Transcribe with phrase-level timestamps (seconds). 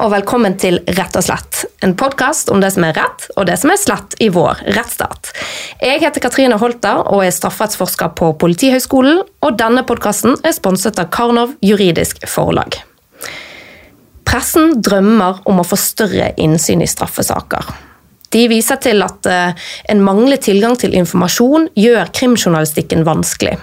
[0.00, 1.64] og velkommen til Rett og slett.
[1.84, 5.28] En podkast om det som er rett og det som er slett i vår rettsstat.
[5.76, 9.20] Jeg heter Katrine Holter og er strafferettsforsker på Politihøgskolen.
[9.44, 12.78] Og denne podkasten er sponset av Karnov juridisk forlag.
[14.24, 17.68] Pressen drømmer om å få større innsyn i straffesaker.
[18.32, 23.58] De viser til at eh, en manglende tilgang til informasjon gjør krimjournalistikken vanskelig.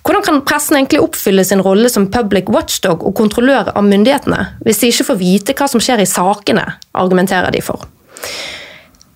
[0.00, 4.80] Hvordan kan pressen egentlig oppfylle sin rolle som public watchdog og kontrollør av myndighetene, hvis
[4.80, 6.64] de ikke får vite hva som skjer i sakene,
[6.96, 7.84] argumenterer de for.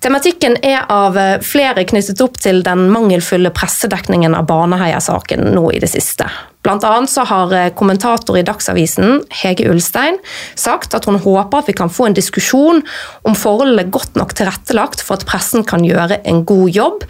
[0.04, 5.80] Tematikken er av eh, flere knyttet opp til den mangelfulle pressedekningen av Baneheia-saken nå i
[5.80, 6.26] det siste.
[6.64, 10.20] Blant annet så har eh, kommentator i Dagsavisen, Hege Ulstein,
[10.60, 12.84] sagt at hun håper at vi kan få en diskusjon
[13.24, 17.08] om forholdene godt nok tilrettelagt for at pressen kan gjøre en god jobb,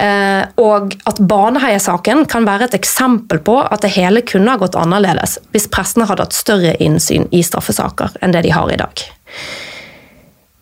[0.00, 4.80] eh, og at Baneheia-saken kan være et eksempel på at det hele kunne ha gått
[4.80, 9.10] annerledes hvis pressen hadde hatt større innsyn i straffesaker enn det de har i dag.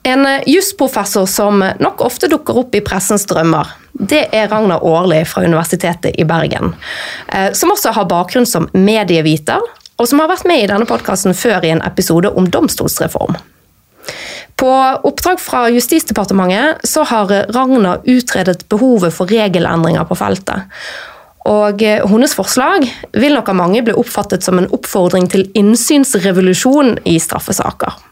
[0.08, 5.20] En eh, jusprofessor som nok ofte dukker opp i pressens drømmer, det er Ragnar Aarli
[5.28, 6.72] fra Universitetet i Bergen.
[7.28, 9.64] Eh, som også har bakgrunn som medieviter,
[9.98, 13.36] og som har vært med i denne podkasten før i en episode om domstolsreform.
[14.58, 14.72] På
[15.06, 20.72] oppdrag fra Justisdepartementet så har Ragnar utredet behovet for regelendringer på feltet.
[21.48, 26.96] Og eh, hennes forslag vil nok av mange bli oppfattet som en oppfordring til innsynsrevolusjon
[27.04, 28.07] i straffesaker.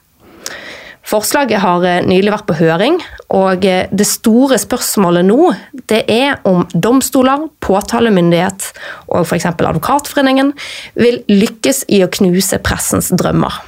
[1.06, 2.96] Forslaget har eh, nylig vært på høring,
[3.30, 5.52] og eh, det store spørsmålet nå
[5.86, 8.72] det er om domstoler, påtalemyndighet
[9.12, 9.46] og f.eks.
[9.52, 10.50] Advokatforeningen
[10.98, 13.60] vil lykkes i å knuse pressens drømmer.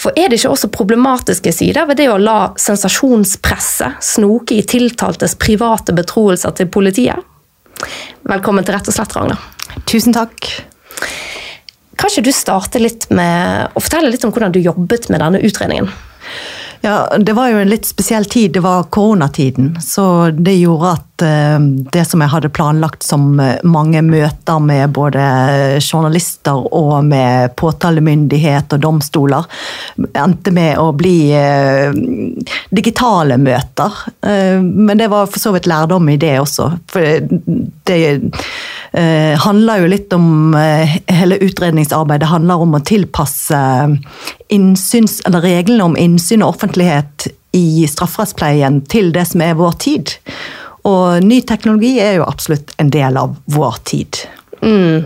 [0.00, 5.36] For er det ikke også problematiske sider ved det å la sensasjonspresse snoke i tiltaltes
[5.40, 7.20] private betroelser til politiet?
[8.24, 9.44] Velkommen til Rett og slett, Ragnar.
[9.84, 10.48] Tusen takk.
[12.00, 15.44] Kan ikke du starte litt med å fortelle litt om hvordan du jobbet med denne
[15.44, 15.92] utredningen?
[16.84, 18.52] Ja, Det var jo en litt spesiell tid.
[18.52, 19.78] Det var koronatiden.
[19.80, 21.60] Så det gjorde at uh,
[21.92, 25.22] det som jeg hadde planlagt som eh, mange møter med både
[25.80, 29.48] journalister og med påtalemyndighet og domstoler,
[30.12, 31.96] endte med å bli uh,
[32.68, 34.04] digitale møter.
[34.60, 36.68] Men det var for så vidt lærdom i det også.
[36.92, 37.24] For
[37.88, 38.00] det
[38.96, 43.60] eh, handler jo litt om eh, Hele utredningsarbeidet handler om å tilpasse
[44.54, 50.14] innsyns, eller reglene om innsyn og offentlighet i strafferettspleien til det som er vår tid.
[50.88, 54.24] Og ny teknologi er jo absolutt en del av vår tid.
[54.64, 55.04] Mm.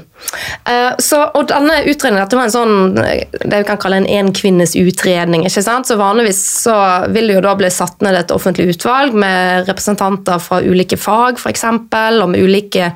[0.68, 4.76] Uh, så, og denne utredningen dette var en sånn, det vi kan kalle en enkvinnes
[4.78, 5.44] utredning.
[5.46, 5.88] ikke sant?
[5.88, 6.76] Så Vanligvis så
[7.14, 11.42] vil det jo da bli satt ned et offentlig utvalg med representanter fra ulike fag
[11.42, 12.92] for eksempel, og med ulike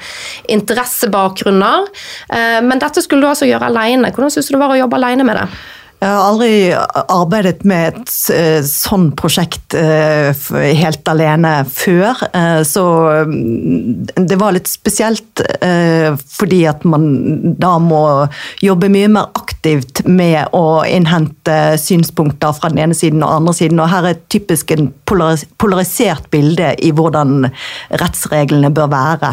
[0.53, 1.91] interessebakgrunner.
[2.31, 4.15] Uh, men dette skulle du altså gjøre alene.
[4.15, 5.49] Hvordan syns du det var å jobbe alene med det?
[6.03, 6.55] Jeg har aldri
[7.15, 10.35] arbeidet med et eh, sånn prosjekt eh,
[10.75, 12.25] helt alene før.
[12.35, 12.83] Eh, så
[13.29, 15.21] mm, det var litt spesielt
[15.63, 17.05] fordi at man
[17.61, 18.01] da må
[18.65, 23.55] jobbe mye mer aktivt med å innhente synspunkter fra den ene siden og den andre
[23.57, 23.83] siden.
[23.83, 27.47] Og her er typisk en polarisert bilde i hvordan
[28.03, 29.33] rettsreglene bør være.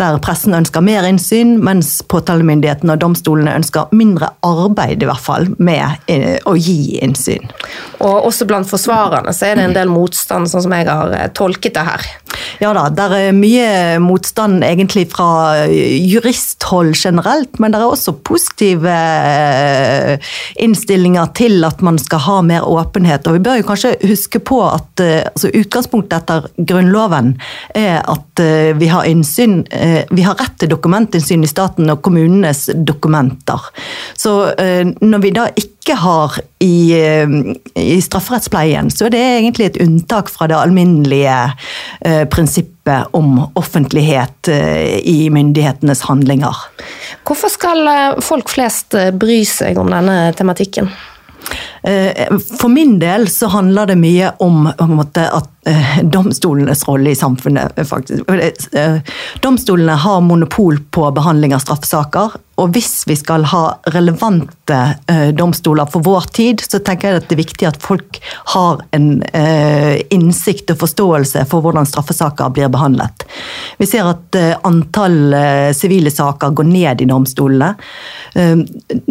[0.00, 5.48] Der pressen ønsker mer innsyn, mens påtalemyndigheten og domstolene ønsker mindre arbeid, i hvert fall,
[5.56, 6.09] med
[6.48, 7.50] å gi innsyn.
[8.00, 11.28] Og også blant forsvarerne så er det en del motstand, sånn som jeg har eh,
[11.36, 12.06] tolket det her.
[12.62, 18.94] Ja da, det er mye motstand egentlig fra juristhold generelt, men det er også positive
[18.94, 20.30] eh,
[20.64, 23.28] innstillinger til at man skal ha mer åpenhet.
[23.28, 27.34] Og vi bør jo kanskje huske på at eh, altså, utgangspunktet etter Grunnloven
[27.76, 28.40] er at
[28.80, 33.66] vi har innsyn, vi har rett til dokumentinnsyn i staten og kommunenes dokumenter.
[34.16, 37.28] Så når vi da ikke ikke har i, eh,
[37.74, 41.36] i strafferettspleien, så er det egentlig et unntak fra det alminnelige
[42.06, 46.54] eh, prinsippet om offentlighet eh, i myndighetenes handlinger.
[47.26, 50.90] Hvorfor skal eh, folk flest eh, bry seg om denne tematikken?
[51.80, 55.16] For min del så handler det mye om, om at
[56.02, 57.72] domstolenes rolle i samfunnet.
[57.88, 58.24] faktisk.
[59.42, 62.38] Domstolene har monopol på behandling av straffesaker.
[62.60, 63.62] Og hvis vi skal ha
[63.92, 64.78] relevante
[65.36, 68.18] domstoler for vår tid, så tenker jeg at det er viktig at folk
[68.52, 69.22] har en
[70.12, 73.24] innsikt og forståelse for hvordan straffesaker blir behandlet.
[73.80, 74.36] Vi ser at
[74.68, 75.32] antall
[75.76, 77.72] sivile saker går ned i domstolene.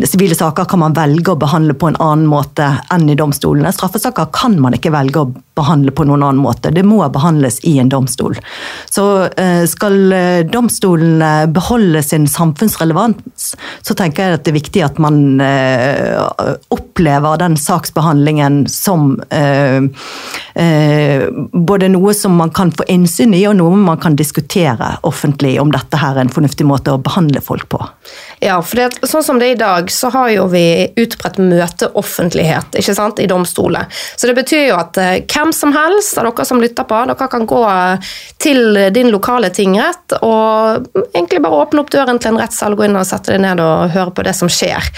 [0.06, 3.74] Sivile saker kan man velge å behandle på en annen måte enn i domstolene.
[3.74, 6.71] Straffesaker kan man ikke velge å behandle på noen annen måte.
[6.75, 8.38] Det må behandles i en domstol.
[8.89, 9.06] Så
[9.69, 10.13] skal
[10.51, 13.53] domstolene beholde sin samfunnsrelevans,
[13.86, 15.41] så tenker jeg at det er viktig at man
[16.74, 19.18] opplever den saksbehandlingen som
[21.69, 25.71] både noe som man kan få innsyn i, og noe man kan diskutere offentlig om
[25.74, 27.81] dette her er en fornuftig måte å behandle folk på.
[28.44, 30.63] Ja, for det, sånn som det er i dag, så har jo vi
[31.00, 33.89] utbredt møteoffentlighet ikke sant, i domstoler.
[34.15, 37.30] Så det betyr jo at eh, hvem som helst av dere som lytter på, dere
[37.31, 37.64] kan gå
[38.42, 43.00] til din lokale tingrett og egentlig bare åpne opp døren til en rettssal, gå inn
[43.00, 44.92] og sette deg ned og høre på det som skjer.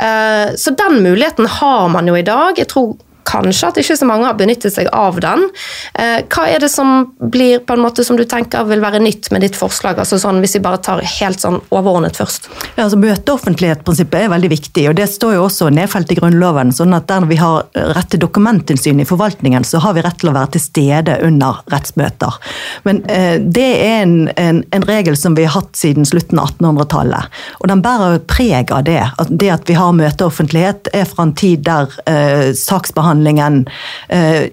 [0.00, 2.58] Eh, så den muligheten har man jo i dag.
[2.58, 2.96] Jeg tror
[3.30, 5.46] kanskje at ikke så mange har benyttet seg av den.
[5.94, 9.30] Eh, hva er det som blir på en måte som du tenker vil være nytt
[9.34, 9.98] med ditt forslag?
[9.98, 12.48] altså sånn, Hvis vi bare tar helt sånn overordnet først.
[12.76, 16.72] Ja, altså Møteoffentlighetsprinsippet er veldig viktig, og det står jo også nedfelt i Grunnloven.
[16.72, 20.30] sånn at Der vi har rett til dokumentinnsyn i forvaltningen, så har vi rett til
[20.30, 22.38] å være til stede under rettsmøter.
[22.84, 26.54] Men eh, det er en, en, en, regel som vi har hatt siden slutten av
[26.56, 27.40] 1800-tallet.
[27.60, 29.02] Og den bærer preg av det.
[29.18, 33.66] At det at vi har møteoffentlighet er fra en tid der eh, saksbehandling behandlingen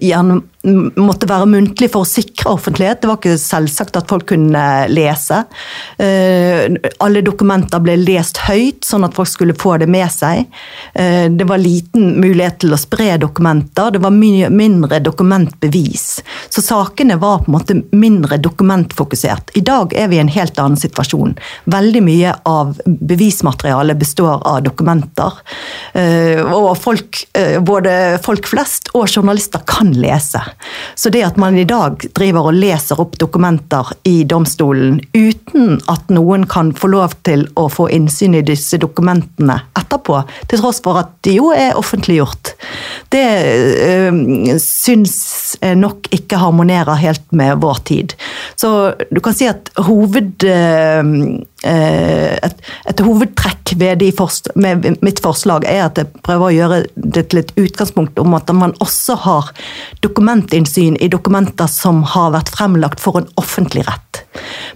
[0.00, 3.00] gjerne måtte være muntlig for å sikre offentlighet.
[3.00, 5.44] Det var ikke selvsagt at folk kunne lese.
[6.02, 6.66] Eh,
[7.04, 10.48] alle dokumenter ble lest høyt, sånn at folk skulle få det med seg.
[10.98, 13.94] Eh, det var liten mulighet til å spre dokumenter.
[13.94, 16.08] Det var mye mindre dokumentbevis.
[16.50, 19.54] Så sakene var på en måte mindre dokumentfokusert.
[19.54, 21.36] I dag er vi i en helt annen situasjon.
[21.70, 25.38] Veldig mye av bevismaterialet består av dokumenter.
[26.48, 27.22] Og folk,
[27.64, 27.92] både
[28.24, 30.47] folk flest og journalister kan lese.
[30.94, 36.10] Så det at man i dag driver og leser opp dokumenter i domstolen uten at
[36.12, 41.00] noen kan få lov til å få innsyn i disse dokumentene etterpå, til tross for
[41.00, 42.54] at de jo er offentliggjort,
[43.14, 43.26] det
[43.88, 45.16] øh, syns
[45.78, 48.16] nok ikke harmonerer helt med vår tid.
[48.58, 50.44] Så du kan si at hoved...
[50.44, 56.78] Øh, et, et, hovedtrekk ved forst, med mitt forslag er at jeg prøver å gjøre
[56.94, 59.50] det til et utgangspunkt om at man også har
[60.04, 64.22] dokumentinnsyn i dokumenter som har vært fremlagt for en offentlig rett.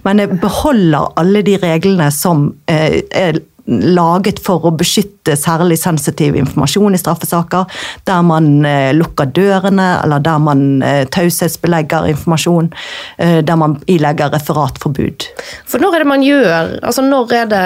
[0.03, 6.95] Men jeg beholder alle de reglene som er laget for å beskytte særlig sensitiv informasjon
[6.95, 7.69] i straffesaker.
[8.07, 12.71] Der man eh, lukker dørene, eller der man eh, taushetsbelegger informasjon.
[13.17, 15.29] Eh, der man ilegger referatforbud.
[15.69, 17.65] For når er det man gjør altså når er det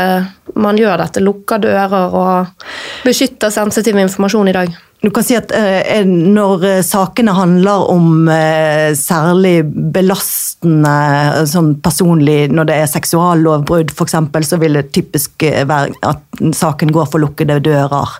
[0.57, 1.23] man gjør dette?
[1.23, 2.67] Lukker dører og
[3.05, 4.77] beskytter sensitiv informasjon i dag?
[5.01, 9.59] Du kan si at eh, Når eh, sakene handler om eh, særlig
[9.93, 14.17] belastende sånn personlig Når det er seksuallovbrudd f.eks.,
[14.49, 18.13] så vil det typisk være at saken går for lukkede dører.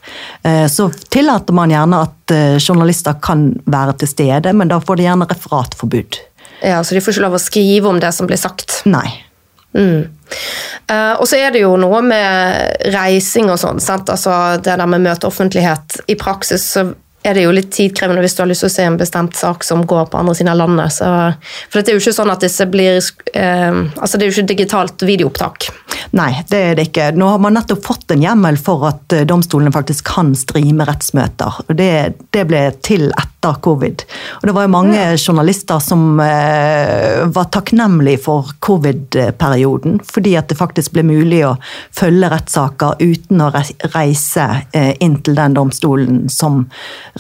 [0.72, 5.28] Så tillater man gjerne at journalister kan være til stede, men da får de gjerne
[5.30, 6.20] referatforbud.
[6.66, 8.82] Ja, Så de får ikke lov å skrive om det som blir sagt?
[8.90, 9.06] Nei.
[9.78, 10.10] Mm.
[10.92, 13.82] Uh, og så er det jo noe med reising og sånn.
[13.82, 16.02] Altså det der med møteoffentlighet.
[16.08, 16.88] I praksis så
[17.28, 19.66] er det jo litt tidkrevende hvis du har lyst til å se en bestemt sak
[19.68, 20.96] som går på andre siden av landet.
[20.96, 21.10] Så,
[21.68, 24.54] for det er jo ikke sånn at disse blir uh, Altså det er jo ikke
[24.54, 25.70] digitalt videoopptak.
[26.18, 27.10] Nei, det er det ikke.
[27.18, 31.62] Nå har man nettopp fått en hjemmel for at eh, domstolene faktisk kan streame rettsmøter.
[31.78, 31.92] Det,
[32.34, 34.04] det ble til etter covid.
[34.40, 35.16] Og det var jo mange ja.
[35.18, 41.56] journalister som eh, var takknemlige for covid-perioden, fordi at det faktisk ble mulig å
[41.96, 43.52] følge rettssaker uten å
[43.96, 46.66] reise eh, inn til den domstolen som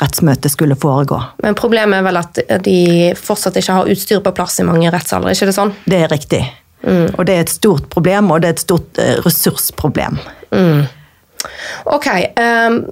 [0.01, 1.19] rettsmøtet skulle foregå.
[1.43, 2.79] Men problemet er vel at de
[3.17, 5.75] fortsatt ikke har utstyr på plass i mange rettssaler, ikke det sånn?
[5.87, 6.45] Det er riktig.
[6.83, 7.15] Mm.
[7.17, 10.19] Og det er et stort problem, og det er et stort eh, ressursproblem.
[10.51, 10.85] Mm.
[11.85, 12.07] Ok.
[12.37, 12.85] Um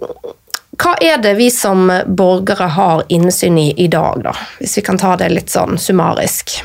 [0.76, 4.34] hva er det vi som borgere har innsyn i i dag, da?
[4.60, 6.58] Hvis vi kan ta det litt sånn summarisk.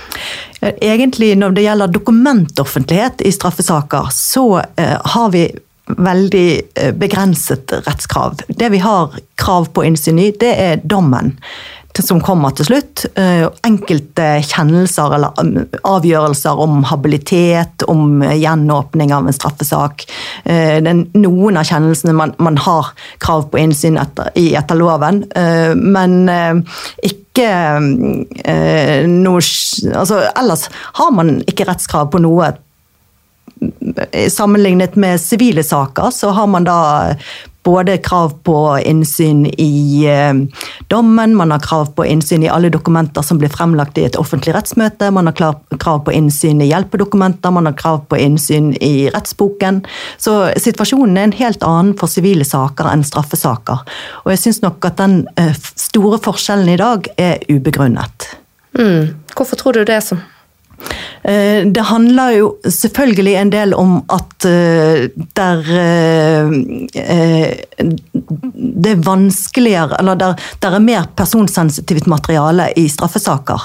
[0.61, 5.45] Egentlig når det gjelder dokumentoffentlighet i straffesaker, så eh, har vi
[5.87, 8.43] veldig eh, begrenset rettskrav.
[8.49, 11.37] Det vi har krav på innsyn i, det er dommen
[11.99, 13.05] som kommer til slutt.
[13.19, 20.07] Eh, enkelte kjennelser eller um, avgjørelser om habilitet, om gjenåpning av en straffesak.
[20.45, 22.93] Eh, noen av kjennelsene man, man har
[23.23, 26.65] krav på innsyn etter, i etter loven, eh, men
[27.07, 27.19] ikke
[29.07, 30.67] noe altså, Ellers
[30.99, 32.51] har man ikke rettskrav på noe
[34.31, 36.79] Sammenlignet med sivile saker så har man da
[37.63, 40.35] både krav på innsyn i eh,
[40.89, 44.55] dommen, man har krav på innsyn i alle dokumenter som blir fremlagt i et offentlig
[44.57, 45.37] rettsmøte, man har
[45.77, 49.83] krav på innsyn i hjelpedokumenter, man har krav på innsyn i rettsboken.
[50.17, 53.85] Så situasjonen er en helt annen for sivile saker enn straffesaker.
[54.25, 58.31] Og jeg syns nok at den eh, store forskjellen i dag er ubegrunnet.
[58.79, 59.17] Mm.
[59.37, 60.25] Hvorfor tror du det er sånn?
[61.23, 66.55] Eh, det handler jo selvfølgelig en del om at eh, der eh,
[68.55, 73.61] Det er vanskeligere Eller der, der er mer personsensitivt materiale i straffesaker.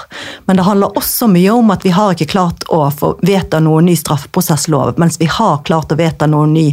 [0.45, 3.87] Men det handler også mye om at vi har ikke klart å få vedta noen
[3.87, 6.67] ny straffeprosesslov, mens vi har klart å vedta noen ny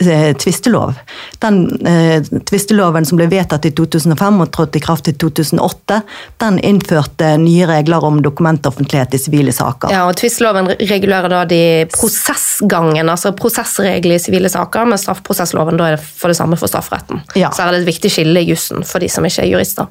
[0.00, 0.94] eh, tvistelov.
[1.38, 6.00] Den eh, tvisteloven som ble vedtatt i 2005 og trådte i kraft i 2008,
[6.42, 9.92] den innførte nye regler om dokumentoffentlighet i sivile saker.
[9.92, 15.90] Ja, og Tvisteloven regulerer da de prosessgangen, altså prosessregler i sivile saker, men straffeprosessloven da
[15.90, 17.22] er det for det samme for strafferetten.
[17.38, 17.50] Ja.
[17.52, 19.90] Så her er det et viktig skille i jussen for de som ikke er jurister.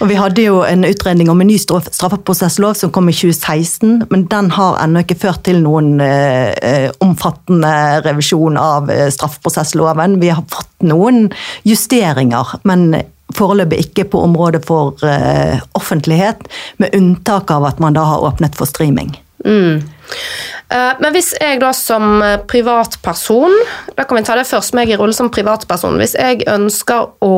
[0.00, 4.26] Og Vi hadde jo en utredning om en ny straffeprosesslov som kom i 2016, men
[4.30, 9.08] den har ennå ikke ført til noen eh, eh, omfattende revisjon av eh,
[9.52, 10.20] straffeprosessloven.
[10.20, 11.30] Vi har fått noen
[11.64, 16.42] justeringer, men foreløpig ikke på området for uh, offentlighet,
[16.76, 19.16] med unntak av at man da har åpnet for streaming.
[19.42, 23.50] Eh, Men hvis jeg da som eh, privatperson,
[23.96, 27.32] da kan vi ta det først, meg i rolle som privatperson, hvis jeg ønsker å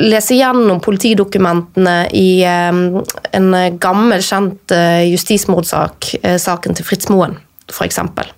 [0.00, 4.74] lese gjennom politidokumentene i en gammel, kjent
[5.12, 6.08] justismordsak,
[6.42, 7.36] saken til Fritz Moen,
[7.84, 8.32] eksempel.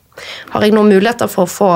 [0.53, 1.71] Har jeg noen muligheter for å få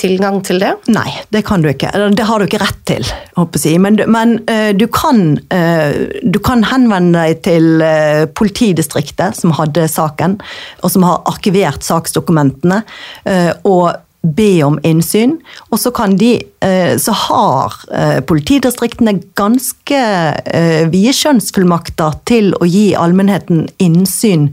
[0.00, 0.72] tilgang til det?
[0.92, 1.92] Nei, det kan du ikke.
[2.16, 3.06] Det har du ikke rett til.
[3.38, 3.80] håper jeg.
[3.82, 9.88] Men, men eh, du, kan, eh, du kan henvende deg til eh, politidistriktet som hadde
[9.90, 10.38] saken,
[10.84, 12.82] og som har arkivert saksdokumentene,
[13.28, 13.90] eh, og
[14.22, 15.38] be om innsyn.
[15.70, 20.00] Og så kan de eh, Så har eh, politidistriktene ganske
[20.44, 24.50] eh, vide skjønnsfullmakter til å gi allmennheten innsyn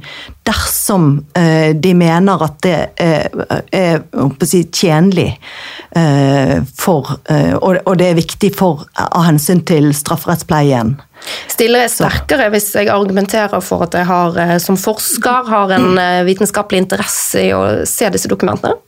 [0.47, 3.97] dersom de mener at det er,
[4.47, 5.25] si, tjenlig
[6.79, 10.93] for og, det er viktig for, av hensyn til strafferettspleien.
[11.51, 16.85] Stiller jeg sterkere hvis jeg argumenterer for at jeg har, som forsker har en vitenskapelig
[16.85, 18.79] interesse i å se disse dokumentene?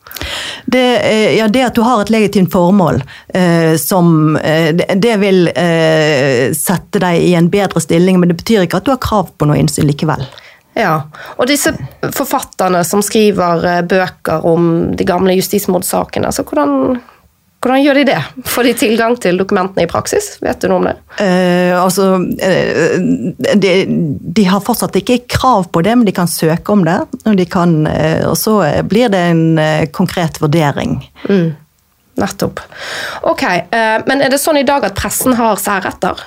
[0.65, 3.01] Det, eh, ja, det at du har et legitimt formål,
[3.33, 8.67] eh, som eh, det, vil eh, sette deg i en bedre stilling, men det betyr
[8.67, 10.25] ikke at du har krav på noe innsyn likevel.
[10.77, 11.73] Ja, og disse
[12.15, 16.99] forfatterne som skriver eh, bøker om de gamle justismordsakene, altså hvordan,
[17.59, 18.19] hvordan gjør de det?
[18.47, 20.37] Får de tilgang til dokumentene i praksis?
[20.39, 20.95] Vet du noe om det?
[21.19, 22.95] Eh, altså, eh,
[23.59, 23.73] de,
[24.39, 26.97] de har fortsatt ikke krav på det, men de kan søke om det.
[27.25, 31.01] Og, de kan, eh, og så blir det en eh, konkret vurdering.
[32.19, 32.63] Nettopp.
[33.27, 36.23] Ok, eh, men er det sånn i dag at pressen har særretter?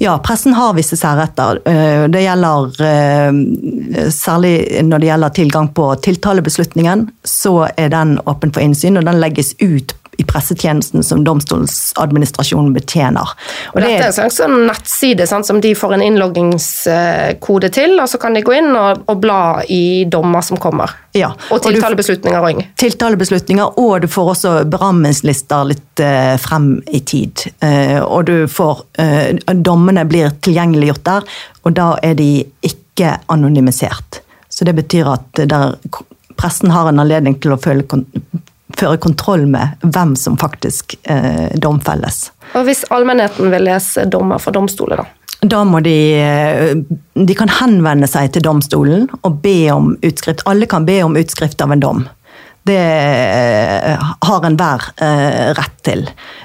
[0.00, 1.60] Ja, pressen har visse særretter.
[1.68, 4.54] Eh, Det gjelder eh, Særlig
[4.86, 9.52] når det gjelder tilgang på tiltalebeslutningen, så er den åpen for innsyn, og den legges
[9.60, 13.32] ut i pressetjenesten som domstolsadministrasjonen betjener.
[13.72, 18.10] Og dette er en slags sånn nettside sant, som de får en innloggingskode til, og
[18.10, 19.40] så kan de gå inn og, og bla
[19.72, 20.92] i dommer som kommer.
[21.16, 22.60] Ja, Og tiltalebeslutninger òg.
[22.78, 27.46] tiltalebeslutninger, og du får også berammelslister litt uh, frem i tid.
[27.64, 31.26] Uh, og du får uh, Dommene blir tilgjengeliggjort der,
[31.64, 32.30] og da er de
[32.66, 34.20] ikke anonymisert.
[34.52, 35.74] Så det betyr at der,
[36.36, 38.00] pressen har en anledning til å følge,
[38.80, 42.30] føre kontroll med hvem som faktisk eh, domfelles.
[42.56, 45.08] Og hvis allmennheten vil lese dommer fra domstoler, da?
[45.40, 46.74] Da må de eh,
[47.14, 50.44] De kan henvende seg til domstolen og be om utskrift.
[50.50, 52.02] Alle kan be om utskrift av en dom.
[52.70, 56.04] Det eh, har enhver eh, rett til.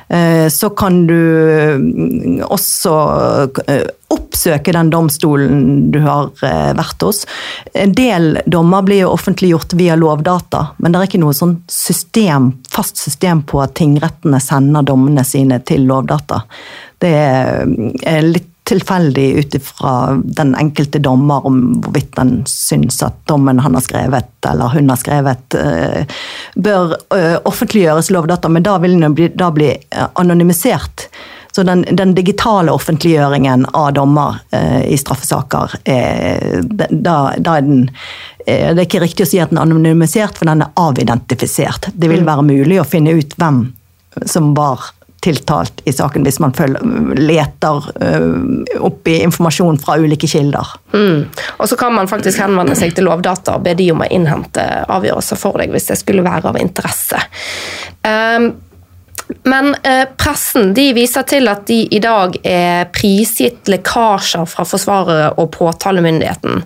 [0.10, 1.20] Eh, Så kan du
[1.78, 2.94] mm, også
[4.16, 7.24] oppsøke den domstolen du har vært hos.
[7.74, 12.52] En del dommer blir jo offentliggjort via Lovdata, men det er ikke noe sånn system,
[12.72, 16.42] fast system på at tingrettene sender dommene sine til Lovdata.
[17.02, 19.92] Det er litt tilfeldig ut ifra
[20.24, 24.98] den enkelte dommer om hvorvidt den syns at dommen han har skrevet eller hun har
[25.02, 26.18] skrevet, eh,
[26.56, 31.10] bør eh, offentliggjøres Lovdata, men da vil den bli, da bli eh, anonymisert.
[31.56, 37.86] Så den, den digitale offentliggjøringen av dommer eh, i straffesaker, eh, da, da er den
[38.46, 41.94] eh, Det er ikke riktig å si at den er anonymisert, for den er avidentifisert.
[41.94, 43.68] Det vil være mulig å finne ut hvem
[44.26, 44.90] som var
[45.26, 46.84] tiltalt i saken, hvis man følger,
[47.20, 50.76] leter eh, opp i informasjon fra ulike kilder.
[50.94, 51.26] Mm.
[51.58, 54.64] Og så kan man faktisk henvende seg til Lovdata og be de om å innhente
[54.86, 57.20] avgjørelser for deg hvis det skulle være av interesse.
[58.06, 58.54] Um,
[59.50, 65.32] men eh, pressen de viser til at de i dag er prisgitt lekkasjer fra forsvarere
[65.42, 66.62] og påtalemyndigheten.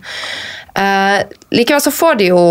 [0.79, 1.21] Eh,
[1.55, 2.41] likevel så får de jo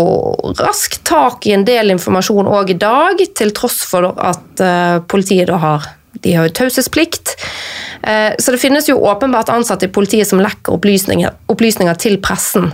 [0.59, 5.49] raskt tak i en del informasjon òg i dag, til tross for at eh, politiet
[5.49, 7.35] da har De har jo taushetsplikt.
[8.03, 12.71] Eh, så det finnes jo åpenbart ansatte i politiet som lekker opplysninger, opplysninger til pressen.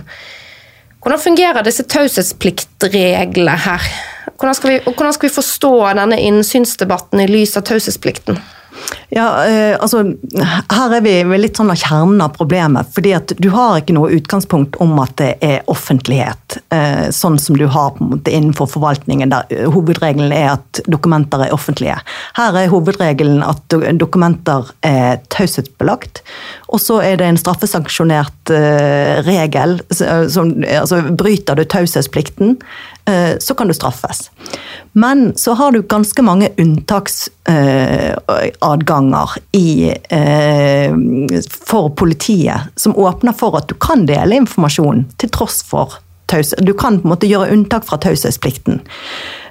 [1.04, 3.88] Hvordan fungerer disse taushetspliktreglene her?
[4.36, 8.40] Hvordan skal, vi, hvordan skal vi forstå denne innsynsdebatten i lys av taushetsplikten?
[9.08, 10.02] Ja, eh, altså,
[10.70, 12.90] Her er vi ved litt sånn av kjernen av problemet.
[12.94, 17.56] fordi at Du har ikke noe utgangspunkt om at det er offentlighet, eh, sånn som
[17.56, 22.00] du har på en måte innenfor forvaltningen, der hovedregelen er at dokumenter er offentlige.
[22.34, 26.22] Her er hovedregelen at dokumenter er taushetsbelagt.
[26.68, 29.80] Og så er det en straffesanksjonert eh, regel.
[29.92, 32.58] Som, altså, bryter du taushetsplikten,
[33.08, 34.30] Eh, så kan du straffes.
[34.92, 38.95] Men så har du ganske mange unntaksadganger
[40.12, 40.94] eh,
[41.50, 46.54] for politiet, som åpner for at du kan dele informasjon til tross for taus.
[46.58, 48.80] Du kan på en måte gjøre unntak fra taushetsplikten.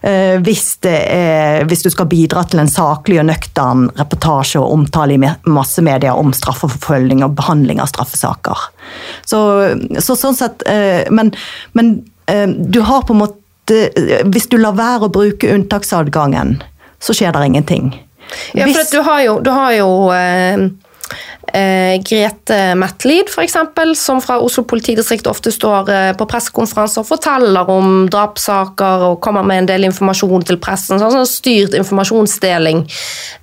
[0.06, 5.32] Eh, hvis, hvis, du skal bidra til en saklig og nøktern reportasje og omtale i
[5.48, 8.68] massemedia om straffeforfølging og behandling av straffesaker.
[9.26, 9.40] Så,
[10.00, 10.62] så sånn sett
[11.10, 11.32] Men,
[11.74, 16.60] men du har på en måte Eh, hvis du lar være å bruke unntaksadgangen,
[17.02, 17.94] så skjer det ingenting.
[18.54, 20.70] Ja, for du har jo, du har jo eh,
[22.04, 23.56] Grete Matlid, f.eks.,
[23.96, 29.46] som fra Oslo politidistrikt ofte står eh, på pressekonferanser og forteller om drapssaker og kommer
[29.48, 31.00] med en del informasjon til pressen.
[31.00, 32.84] Sånn, sånn styrt informasjonsdeling.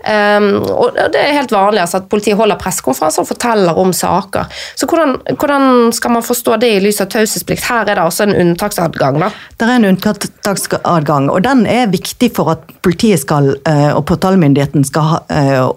[0.02, 4.50] Um, og Det er helt vanlig altså, at politiet holder pressekonferanser og forteller om saker.
[4.76, 7.64] Så hvordan, hvordan skal man forstå det i lys av taushetsplikt?
[7.70, 9.20] Her er det også en unntaksadgang.
[9.22, 9.30] da.
[9.56, 14.84] Det er en unntaksadgang, og den er viktig for at politiet skal, eh, og påtalemyndigheten
[14.84, 15.22] skal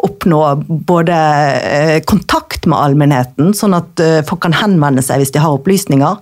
[0.05, 0.41] oppnå
[0.87, 1.15] både
[2.05, 6.19] kontakt med allmennheten, sånn at eh, folk kan henvende seg hvis de har opplysninger.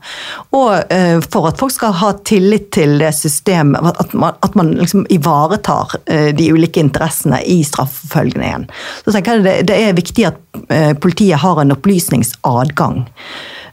[0.55, 4.73] Og eh, for at folk skal ha tillit til det systemet, at man, at man
[4.79, 8.69] liksom ivaretar eh, de ulike interessene i straffeforfølgningen.
[9.05, 10.39] Så tenker jeg det, det er viktig at
[11.01, 13.03] politiet har en opplysningsadgang.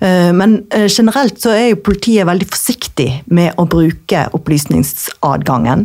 [0.00, 0.54] Men
[0.88, 5.82] generelt så er jo politiet veldig forsiktig med å bruke opplysningsadgangen.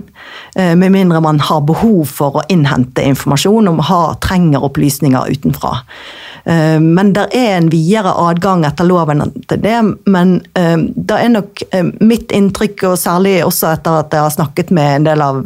[0.55, 3.83] Med mindre man har behov for å innhente informasjon og
[4.23, 5.81] trenger opplysninger utenfra.
[6.45, 9.77] Eh, men det er en videre adgang etter loven til det.
[10.05, 14.35] Men eh, det er nok eh, mitt inntrykk, og særlig også etter at jeg har
[14.35, 15.41] snakket med en del av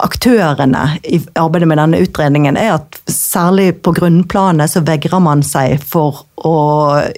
[0.00, 5.82] aktørene i arbeidet med denne utredningen, er at særlig på grunnplanet så vegrer man seg
[5.82, 6.56] for å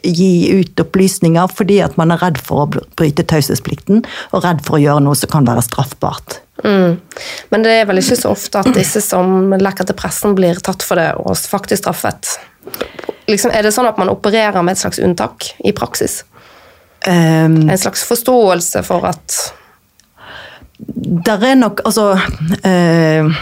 [0.03, 4.81] gi ut opplysninger fordi at man er redd for å bryte taushetsplikten og redd for
[4.81, 6.42] å gjøre noe som kan være straffbart.
[6.65, 7.01] Mm.
[7.49, 10.85] Men det er vel ikke så ofte at disse som lekker til pressen, blir tatt
[10.85, 12.37] for det og faktisk straffet.
[13.31, 16.23] Liksom, er det sånn at man opererer med et slags unntak i praksis?
[17.07, 19.35] Um, en slags forståelse for at
[21.27, 23.41] Der er nok Altså uh,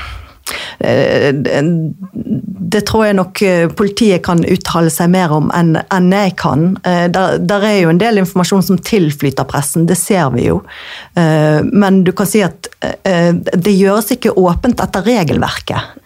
[2.71, 5.77] det tror jeg nok eh, politiet kan uttale seg mer om enn,
[6.15, 6.77] jeg kan.
[6.87, 10.61] Eh, der, der, er jo en del informasjon som tilflyter pressen, det ser vi jo.
[11.15, 15.99] Men du kan si at det gjøres ikke åpent etter regelverket.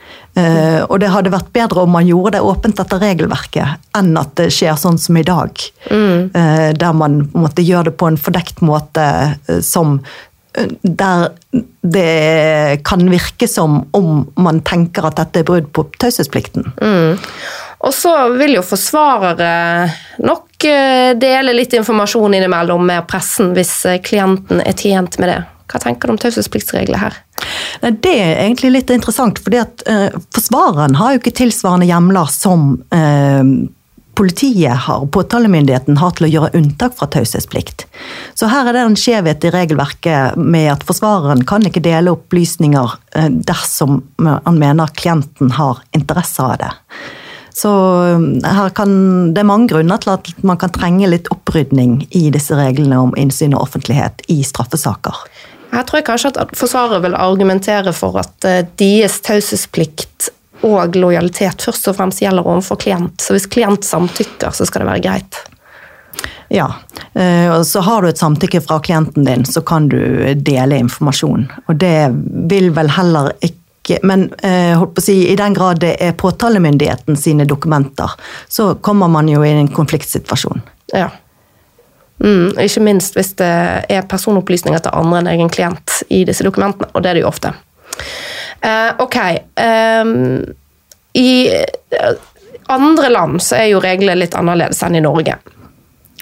[0.88, 4.48] og det hadde vært bedre om man gjorde det åpent etter regelverket, enn at det
[4.54, 5.52] skjer sånn som i dag.
[5.90, 6.33] Mm.
[6.80, 9.07] der man måtte gjøre det på en fordekt måte
[9.62, 10.00] som
[10.83, 11.29] der
[11.83, 16.71] det kan virke som om man tenker at dette er brudd på taushetsplikten.
[16.81, 17.19] Mm.
[17.85, 19.88] Og så vil jo forsvarere
[20.25, 25.40] nok eh, dele litt informasjon innimellom med pressen hvis eh, klienten er tjent med det.
[25.69, 27.19] Hva tenker du om taushetspliktsregler her?
[27.83, 32.67] Det er egentlig litt interessant, fordi at uh, forsvareren har jo ikke tilsvarende hjemler som
[32.95, 33.43] uh,
[34.14, 37.87] politiet har, påtalemyndigheten har til å gjøre unntak fra taushetsplikt.
[38.38, 42.96] Så her er det en skjevhet i regelverket med at forsvareren kan ikke dele opplysninger
[43.18, 46.72] eh, dersom han mener klienten har interesse av det.
[47.55, 47.70] Så
[48.42, 48.94] eh, kan,
[49.35, 53.14] det er mange grunner til at man kan trenge litt opprydning i disse reglene om
[53.20, 55.27] innsyn og offentlighet i straffesaker.
[55.74, 60.33] Her tror jeg kanskje at forsvaret vil argumentere for at eh, deres taushetsplikt
[60.64, 63.20] og lojalitet først og fremst gjelder overfor klient.
[63.20, 65.40] Så hvis klient samtykker, så skal det være greit.
[66.55, 66.68] Ja,
[67.14, 69.98] eh, og så har du et samtykke fra klienten din, så kan du
[70.35, 71.48] dele informasjon.
[71.66, 71.98] Og det
[72.53, 73.61] vil vel heller ikke
[74.03, 78.14] men eh, si, i den grad det er påtalemyndigheten sine dokumenter,
[78.48, 80.62] så kommer man jo i en konfliktsituasjon.
[80.94, 81.11] Ja.
[82.24, 83.50] Mm, ikke minst hvis det
[83.92, 87.29] er personopplysninger til andre enn egen klient i disse dokumentene, og det er det jo
[87.29, 87.53] ofte.
[88.64, 89.16] Uh, ok.
[89.61, 90.44] Um,
[91.12, 92.14] I eh,
[92.66, 95.37] andre land så er jo reglene litt annerledes enn i Norge.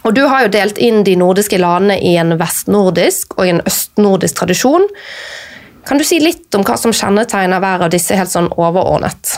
[0.02, 4.40] Og du har jo delt inn de nordiske landene i en vestnordisk og en østnordisk
[4.40, 4.88] tradisjon.
[5.86, 9.36] Kan du si litt om hva som kjennetegner hver av disse helt sånn overordnet?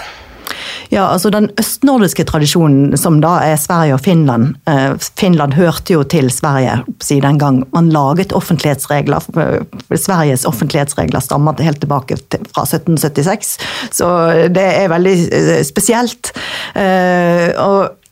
[0.93, 6.03] Ja, altså Den østnordiske tradisjonen, som da er Sverige og Finland eh, Finland hørte jo
[6.03, 9.25] til Sverige siden den gang man laget offentlighetsregler.
[9.95, 12.19] Sveriges offentlighetsregler stammer helt tilbake
[12.53, 13.57] fra 1776,
[13.95, 14.09] så
[14.53, 16.33] det er veldig eh, spesielt.
[16.75, 18.04] Og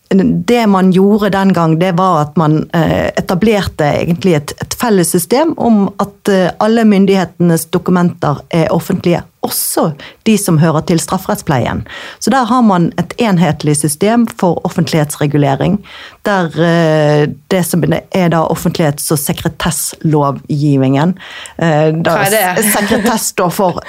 [0.46, 5.10] det man gjorde den gang, det var at man eh, etablerte egentlig et, et felles
[5.10, 9.22] system om at eh, alle myndighetenes dokumenter er offentlige.
[9.42, 9.88] Også
[10.22, 11.82] de som hører til strafferettspleien.
[12.22, 15.80] Så der har man et enhetlig system for offentlighetsregulering.
[16.26, 21.14] Der eh, det som er da offentlighets- og sekretesslovgivningen
[21.58, 22.64] Hva er det?
[22.70, 23.82] Sekretess står for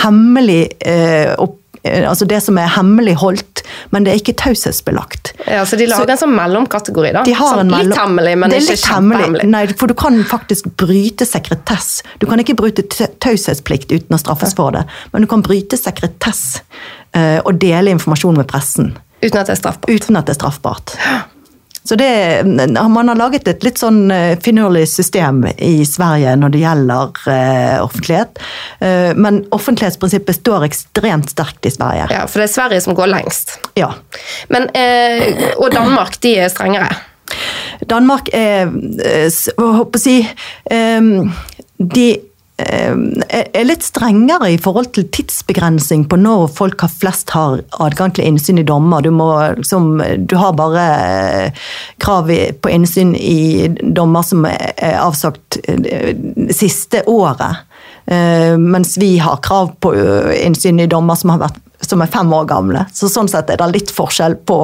[0.00, 0.62] hemmelig
[1.38, 3.62] opp altså det som er hemmeligholdt,
[3.94, 5.32] men det er ikke taushetsbelagt.
[5.46, 7.24] Ja, så de lager så, en sånn mellomkategori, da?
[7.26, 9.48] De har sånn, mellom, litt hemmelig, men ikke kjempehemmelig?
[9.50, 12.00] Nei, for du kan faktisk bryte sekretess.
[12.20, 12.84] Du kan ikke bryte
[13.22, 16.60] taushetsplikt uten å straffes for det, men du kan bryte sekretess
[17.16, 18.94] uh, og dele informasjon med pressen.
[19.20, 19.92] Uten at det er straffbart?
[19.92, 20.96] Uten at det er straffbart.
[21.82, 22.42] Så det,
[22.88, 27.84] Man har laget et litt sånn eh, finurlig system i Sverige når det gjelder uh,
[27.84, 28.40] offentlighet.
[28.82, 32.08] Uh, men offentlighetsprinsippet står ekstremt sterkt i Sverige.
[32.12, 33.56] Ja, For det er Sverige som går lengst.
[33.80, 33.94] Ja.
[34.52, 36.90] Men, uh, og Danmark, de er strengere?
[37.88, 38.66] Danmark er
[39.54, 40.16] Hva håper å si
[41.80, 42.29] De Eh,
[42.60, 48.26] er litt strengere i forhold til tidsbegrensning på når folk har flest har adgang til
[48.28, 49.04] innsyn i dommer.
[49.04, 51.64] Du, må, liksom, du har bare eh,
[52.02, 56.12] krav på innsyn i dommer som er avsagt eh,
[56.54, 57.66] siste året.
[58.10, 59.92] Mens vi har krav på
[60.34, 62.80] innsyn i dommer som, vært, som er fem år gamle.
[62.96, 64.56] Så sånn sett er det litt forskjell på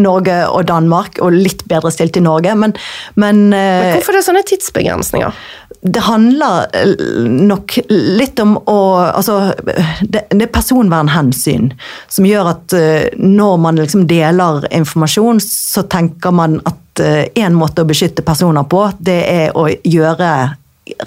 [0.00, 2.54] Norge og Danmark, og litt bedre stilt i Norge.
[2.56, 2.72] Men,
[3.20, 5.36] men, men hvorfor er det sånne tidsbegrensninger?
[5.82, 6.92] Det handler eh,
[7.26, 9.52] nok litt om å Altså,
[10.00, 11.72] det, det er personvernhensyn
[12.10, 17.58] som gjør at uh, når man liksom deler informasjon, så tenker man at én uh,
[17.58, 20.30] måte å beskytte personer på, det er å gjøre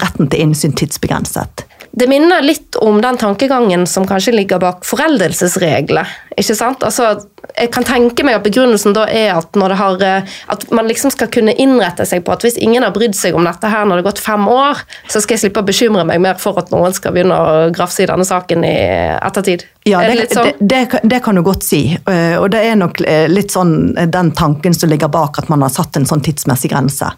[0.01, 1.65] retten til innsyn tidsbegrenset.
[1.95, 6.09] Det minner litt om den tankegangen som kanskje ligger bak foreldelsesregler.
[6.35, 6.83] ikke sant?
[6.83, 7.13] Altså,
[7.55, 11.29] jeg kan tenke meg at begrunnelsen da er at, har, eh, at, man liksom skal
[11.31, 14.03] kunne innrette seg på at hvis ingen har brydd seg om dette her når det
[14.03, 16.91] har gått fem år, så skal jeg slippe å bekymre meg mer for at noen
[16.95, 18.75] skal begynne å grafse i denne saken i
[19.15, 19.63] ettertid.
[19.87, 20.51] Ja, det, sånn?
[20.59, 21.83] det, det, det, kan du godt si.
[21.95, 25.63] Eh, og det er nok eh, litt sånn den tanken som ligger bak at man
[25.63, 27.15] har satt en sånn tidsmessig grense.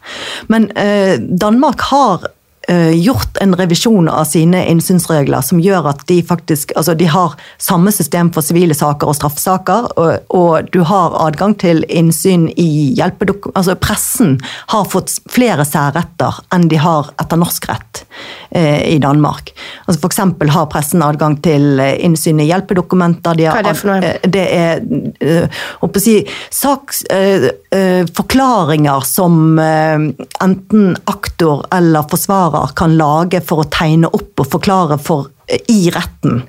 [0.53, 2.27] Men eh, Danmark har
[2.67, 7.91] gjort en revisjon av sine innsynsregler som gjør at de faktisk altså de har samme
[7.95, 13.49] system for sivile saker og straffesaker, og, og, du har adgang til innsyn i hjelpedok...
[13.57, 14.37] Altså pressen
[14.73, 18.03] har fått flere særretter enn de har etter norsk rett
[18.49, 19.53] eh, i Danmark.
[19.85, 23.37] Altså for eksempel har pressen adgang til eh, innsyn i hjelpedokumenter.
[23.37, 24.13] De Hva er det for noe?
[24.37, 26.17] Det er øh, å si,
[26.53, 34.09] saks, øh, øh, forklaringer som enten aktor eller forsvarer forklarer kan lage for å tegne
[34.13, 36.41] opp og forklare for i retten.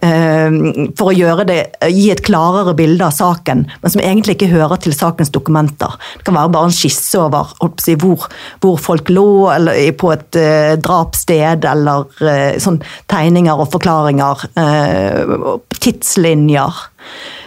[0.00, 0.50] Eh,
[0.96, 4.94] for å det, gi et klarere bilde av saken, men som egentlig ikke hører til
[4.94, 5.96] sakens dokumenter.
[6.18, 7.50] Det kan være bare en skisse over
[7.82, 8.28] si, hvor,
[8.62, 12.78] hvor, folk lå, eller på et uh, drapssted, eller uh, sånn
[13.10, 14.46] tegninger og forklaringer.
[14.54, 16.84] Uh, tidslinjer.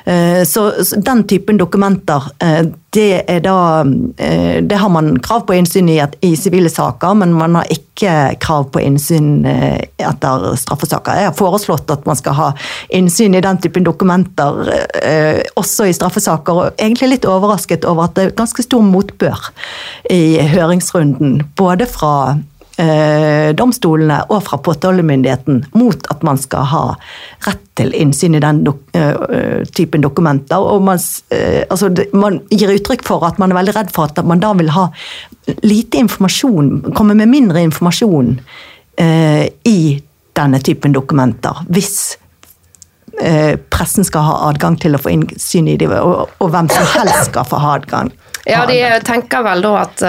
[0.07, 3.81] Eh, så den typen dokumenter, eh, det er da
[4.17, 8.13] eh, Det har man krav på innsyn i i sivile saker, men man har ikke
[8.39, 11.19] krav på innsyn etter straffesaker.
[11.19, 12.47] Jeg har foreslått at man skal ha
[12.89, 14.61] innsyn i den typen dokumenter
[15.57, 19.49] også i straffesaker, og egentlig litt overrasket over at det er ganske stor motbør
[20.13, 21.41] i høringsrunden.
[21.57, 22.37] Både fra
[23.57, 26.81] domstolene og fra påtalemyndigheten mot at man skal ha
[27.47, 30.61] rett til innsyn i den dok uh, typen dokumenter.
[30.61, 30.99] Og man,
[31.33, 34.53] uh, altså, man, gir uttrykk for at man er veldig redd for at man da
[34.57, 34.87] vil ha
[35.63, 39.81] lite informasjon, komme med mindre informasjon uh, i
[40.37, 41.65] denne typen dokumenter.
[41.69, 42.17] Hvis
[43.73, 47.31] pressen skal ha adgang til å få innsyn i dem, og, og hvem som helst
[47.31, 48.11] skal få ha adgang.
[48.47, 50.03] Ja, de tenker vel da at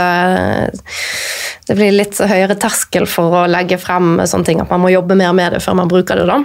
[1.68, 5.16] det blir litt høyere terskel for å legge frem sånne ting, at man må jobbe
[5.18, 6.26] mer med det før man bruker det.
[6.30, 6.38] da.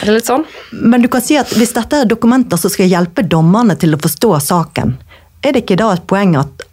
[0.00, 0.46] Er det litt sånn?
[0.72, 4.00] Men du kan si at hvis dette er dokumenter som skal hjelpe dommerne til å
[4.00, 4.94] forstå saken,
[5.42, 6.64] er det ikke da et poeng at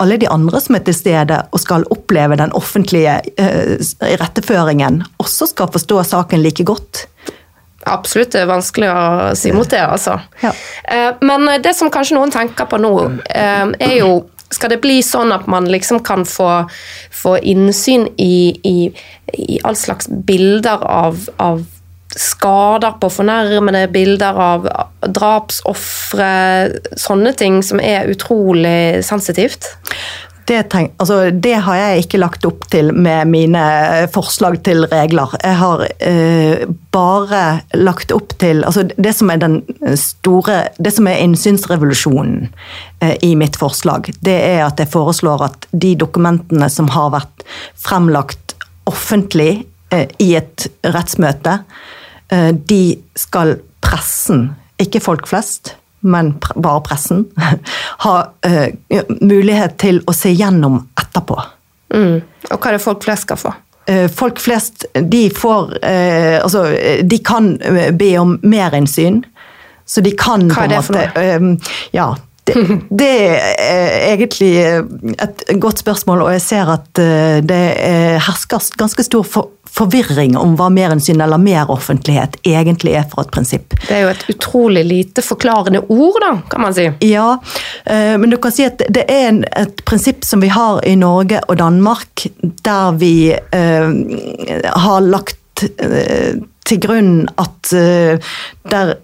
[0.00, 3.76] alle de andre som er til stede og skal oppleve den offentlige uh,
[4.22, 7.04] retteføringen, også skal forstå saken like godt?
[7.86, 9.02] Absolutt, det er vanskelig å
[9.38, 10.18] si mot det, altså.
[10.42, 10.52] Ja.
[10.90, 14.16] Uh, men det som kanskje noen tenker på nå, uh, er jo
[14.54, 16.68] Skal det bli sånn at man liksom kan få,
[17.10, 18.74] få innsyn i, i,
[19.34, 21.64] i all slags bilder av, av
[22.14, 24.68] skader på fornærmede, bilder av
[25.02, 26.30] drapsofre,
[26.94, 29.72] sånne ting som er utrolig sensitivt?
[30.46, 33.62] Det, tenk, altså, det, har jeg ikke lagt opp til med mine
[34.14, 35.32] forslag til regler.
[35.42, 37.40] Jeg har eh, bare
[37.74, 39.56] lagt opp til altså, Det som er den
[39.98, 42.46] store Det som er innsynsrevolusjonen
[43.02, 47.46] eh, i mitt forslag, det er at jeg foreslår at de dokumentene som har vært
[47.74, 48.54] fremlagt
[48.86, 51.58] offentlig eh, i et rettsmøte,
[52.30, 52.82] eh, de
[53.18, 57.24] skal pressen, ikke folk flest, men bare pressen,
[58.04, 58.66] har uh,
[59.20, 61.38] mulighet til å se gjennom etterpå.
[61.94, 62.20] Mm.
[62.50, 63.54] Og hva er det folk flest skal få?
[63.86, 66.64] Uh, folk flest de får uh, Altså,
[67.06, 67.54] de kan
[67.98, 69.22] be om merinnsyn.
[69.86, 71.74] Så de kan Hva er det for noe?
[71.94, 72.08] ja,
[72.46, 72.56] det,
[73.02, 73.10] det,
[73.62, 74.50] er egentlig
[75.22, 77.02] et godt spørsmål, og jeg ser at
[77.46, 77.62] det
[78.26, 83.76] hersker ganske stor for, forvirring om hva merinnsyn eller meroffentlighet egentlig er for et prinsipp.
[83.86, 86.86] Det er jo et utrolig lite forklarende ord, da, kan man si.
[87.04, 87.36] Ja,
[87.84, 91.58] men du kan si at det er et prinsipp som vi har i Norge og
[91.60, 92.26] Danmark,
[92.64, 93.90] der vi uh,
[94.86, 97.72] har lagt uh, til grunn at
[98.72, 98.96] der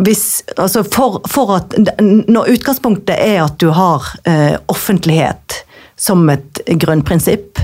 [0.00, 0.22] hvis,
[0.56, 4.08] altså for, for, at Når utgangspunktet er at du har
[4.72, 5.60] offentlighet
[6.00, 7.60] som et grunnprinsipp,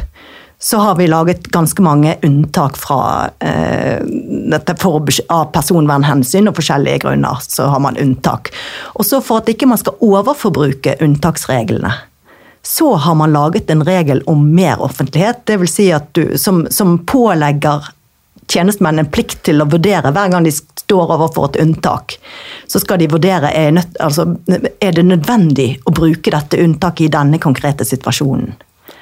[0.66, 4.02] så har vi laget ganske mange unntak fra eh,
[4.50, 7.38] dette for, av personvernhensyn og forskjellige grunner.
[7.40, 8.50] så har man unntak.
[8.98, 11.92] Og så For at ikke man skal overforbruke unntaksreglene,
[12.62, 15.44] så har man laget en regel om mer offentlighet.
[15.46, 15.74] Dvs.
[15.74, 17.86] Si at du, som, som pålegger
[18.50, 22.18] tjenestemenn en plikt til å vurdere hver gang de står overfor et unntak.
[22.66, 27.14] Så skal de vurdere er, nødt, altså, er det nødvendig å bruke dette unntaket i
[27.20, 28.50] denne konkrete situasjonen.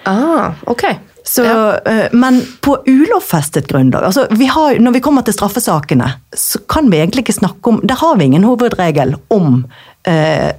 [0.05, 1.14] Ah, ok.
[1.27, 1.79] Så, ja.
[1.79, 6.91] Eh, men på ulovfestet grunnlag altså vi har, Når vi kommer til straffesakene, så kan
[6.93, 9.65] vi egentlig ikke snakke om Der har vi ingen hovedregel om
[10.05, 10.53] eh,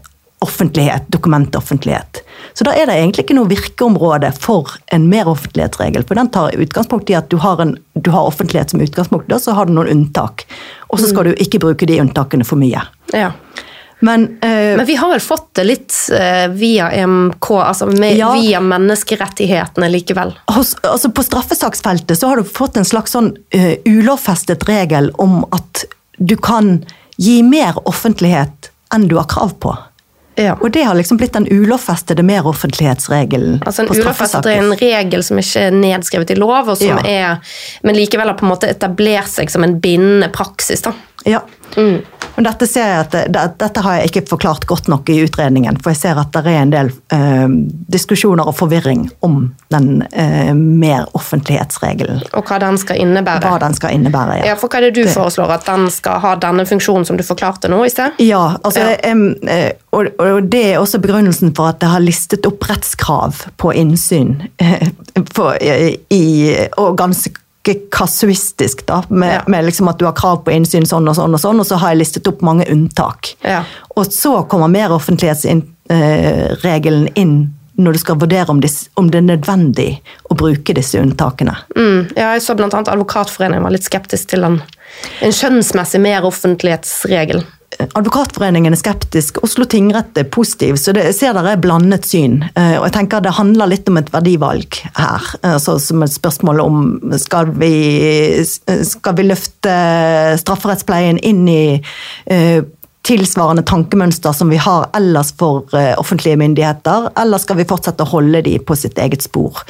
[0.45, 2.21] offentlighet, dokumentoffentlighet.
[2.53, 6.03] Så da er det egentlig ikke noe virkeområde for en meroffentlighetsregel.
[6.05, 9.41] For den tar utgangspunkt i at du har, en, du har offentlighet som utgangspunkt, og
[9.41, 10.45] så har du noen unntak.
[10.89, 11.31] Og så skal mm.
[11.31, 12.83] du ikke bruke de unntakene for mye.
[13.15, 13.31] Ja.
[13.99, 18.33] Men, uh, Men, vi har vel fått det litt uh, via EMK, altså med, ja,
[18.35, 20.35] via menneskerettighetene likevel?
[20.51, 25.43] Hos, altså på straffesaksfeltet så har du fått en slags sånn uh, ulovfestet regel om
[25.55, 25.85] at
[26.17, 26.79] du kan
[27.17, 29.75] gi mer offentlighet enn du har krav på.
[30.35, 30.57] Ja.
[30.61, 33.61] Og det har liksom blitt den ulovfestede meroffentlighetsregelen.
[33.65, 36.99] Altså En ulovfestet er en regel som ikke er nedskrevet i lov, og som ja.
[37.07, 37.53] er,
[37.87, 40.83] men likevel har på en måte etablert seg som en bindende praksis.
[40.83, 40.91] da.
[41.25, 41.41] Ja.
[41.75, 42.01] Mm.
[42.35, 45.77] Men dette, ser jeg at, det, dette har jeg ikke forklart godt nok i utredningen,
[45.79, 47.45] for jeg ser at det er en del eh,
[47.95, 49.37] diskusjoner og forvirring om
[49.71, 50.51] den eh,
[51.15, 52.25] offentlighetsregelen.
[52.35, 53.47] Og hva den skal innebære.
[53.47, 54.49] Hva den skal innebære, ja.
[54.51, 55.13] ja for hva er det du det.
[55.15, 55.55] foreslår?
[55.55, 58.19] At den skal ha denne funksjonen som du forklarte nå i sted?
[58.23, 59.15] Ja, altså, ja.
[59.47, 63.71] Eh, og, og, det er også begrunnelsen for at jeg har listet opp rettskrav på
[63.79, 64.41] innsyn.
[64.59, 64.91] Eh,
[65.31, 65.55] for,
[66.11, 66.25] i,
[66.75, 67.39] og ganske
[67.73, 69.41] kasuistisk, da, med, ja.
[69.47, 71.75] med liksom at du har krav på innsyn sånn og sånn, og sånn, og så
[71.81, 73.35] har jeg listet opp mange unntak.
[73.41, 73.63] Ja.
[73.95, 80.01] Og så kommer meroffentlighetsregelen inn når du skal vurdere om, det er nødvendig
[80.31, 81.55] å bruke disse unntakene.
[81.75, 82.69] Mm, ja, jeg så bl.a.
[82.71, 84.61] Advokatforeningen var litt skeptisk til en,
[85.19, 87.43] en skjønnsmessig meroffentlighetsregel.
[87.95, 92.41] Advokatforeningen er skeptisk, Oslo tingrett er positiv, så det, jeg ser der er blandet syn.
[92.53, 95.29] Eh, og jeg tenker Det handler litt om et verdivalg her.
[95.59, 96.77] så, som et spørsmål om
[97.21, 99.75] skal vi, skal vi løfte
[100.41, 101.63] strafferettspleien inn i
[103.05, 108.11] tilsvarende tankemønster som vi har ellers for uh, offentlige myndigheter, eller skal vi fortsette å
[108.15, 109.61] holde de på sitt eget spor?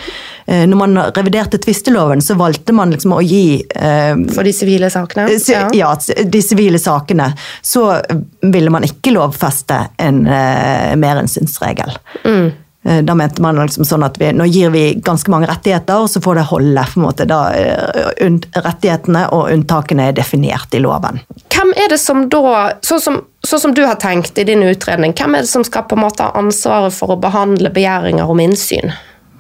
[0.48, 4.92] Uh, når man reviderte tvisteloven, så valgte man liksom å gi uh, For de sivile
[4.94, 5.28] sakene?
[5.52, 5.66] ja.
[5.76, 5.94] ja,
[6.24, 7.32] de sivile sakene.
[7.62, 7.88] Så
[8.42, 11.92] ville man ikke lovfeste en merensynsregel.
[12.24, 12.54] Mm.
[12.86, 16.10] Eh, da mente man liksom sånn at vi, nå gir vi ganske mange rettigheter, og
[16.12, 16.84] så får det holde.
[16.94, 21.18] på en måte da eh, Rettighetene og unntakene er definert i loven.
[21.50, 25.16] Hvem er det som da, sånn som, sånn som du har tenkt i din utredning,
[25.18, 28.44] hvem er det som skal på en måte ha ansvaret for å behandle begjæringer om
[28.44, 28.94] innsyn?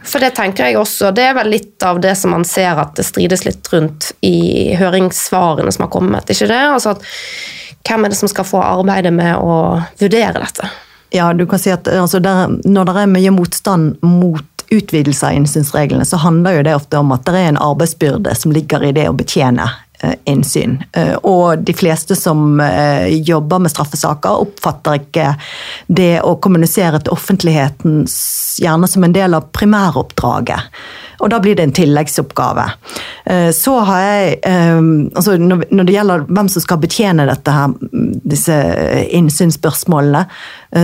[0.06, 2.94] For det tenker jeg også, det er vel litt av det som man ser at
[2.98, 6.62] det strides litt rundt i høringssvarene som har kommet, ikke det?
[6.78, 7.06] Altså at,
[7.86, 10.70] hvem er det som skal få arbeidet med å vurdere dette?
[11.15, 15.34] Ja, du kan si at altså, der, Når det er mye motstand mot utvidelse av
[15.34, 18.91] innsynsreglene, så handler jo det ofte om at det er en arbeidsbyrde som ligger i
[18.97, 19.67] det å betjene
[20.01, 20.80] eh, innsyn.
[20.97, 25.32] Eh, og de fleste som eh, jobber med straffesaker, oppfatter ikke
[25.88, 28.04] det å kommunisere til offentligheten
[28.60, 30.71] gjerne som en del av primæroppdraget.
[31.23, 32.65] Og da blir det en tilleggsoppgave.
[33.56, 34.34] Så har jeg
[35.15, 37.71] altså Når det gjelder hvem som skal betjene dette her,
[38.28, 38.58] disse
[39.15, 40.25] innsynsspørsmålene,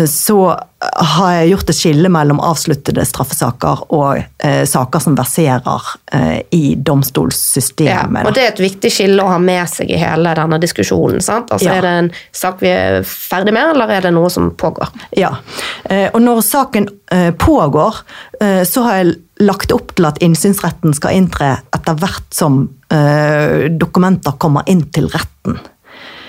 [0.07, 0.37] så
[0.81, 6.75] har jeg gjort et skille mellom avsluttede straffesaker og eh, saker som verserer eh, i
[6.79, 8.23] domstolssystemet.
[8.23, 11.21] Ja, og Det er et viktig skille å ha med seg i hele denne diskusjonen.
[11.21, 11.51] sant?
[11.53, 11.77] Altså, ja.
[11.77, 14.89] Er det en sak vi er ferdig med, eller er det noe som pågår?
[15.17, 15.35] Ja,
[15.85, 18.01] eh, og når saken eh, pågår,
[18.41, 23.67] eh, så har jeg lagt opp til at innsynsretten skal inntre etter hvert som eh,
[23.69, 25.59] dokumenter kommer inn til retten.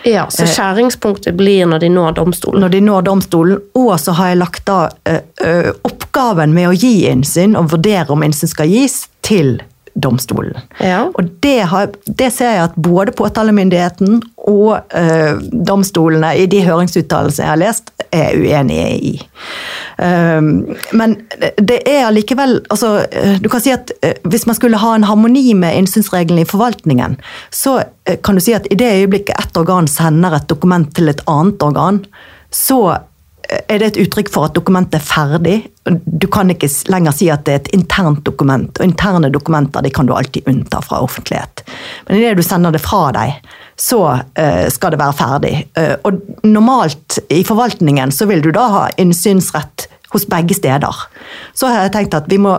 [0.04, 2.60] Ja, Så eh, skjæringspunktet blir når de når domstolen?
[2.60, 7.06] Når de når domstolen, og så har jeg lagt da uh, oppgaven med å gi
[7.10, 9.60] innsyn og vurdere om innsyn skal gis, til
[9.94, 10.56] domstolen.
[10.80, 11.04] Ja.
[11.14, 17.44] Og det, har, det, ser jeg at både påtalemyndigheten og uh, domstolene i de høringsuttalelsene
[17.44, 19.12] jeg har lest, er uenige i.
[19.98, 21.16] Um, men
[21.60, 23.04] det er allikevel altså,
[23.42, 27.18] Du kan si at uh, hvis man skulle ha en harmoni med innsynsreglene i forvaltningen,
[27.52, 31.12] så uh, kan du si at i det øyeblikket ett organ sender et dokument til
[31.12, 32.04] et annet organ,
[32.52, 32.82] så
[33.68, 35.56] er det et uttrykk for at dokumentet er ferdig.
[36.06, 40.08] Du kan ikke lenger si at det er et internt dokument, og interne dokumenter kan
[40.08, 41.64] du alltid unnta fra offentlighet.
[42.08, 43.38] Men idet du sender det fra deg,
[43.78, 45.54] så uh, skal det være ferdig.
[45.78, 51.06] Uh, og normalt i forvaltningen så vil du da ha innsynsrett hos begge steder.
[51.56, 52.58] Så har jeg tenkt at vi må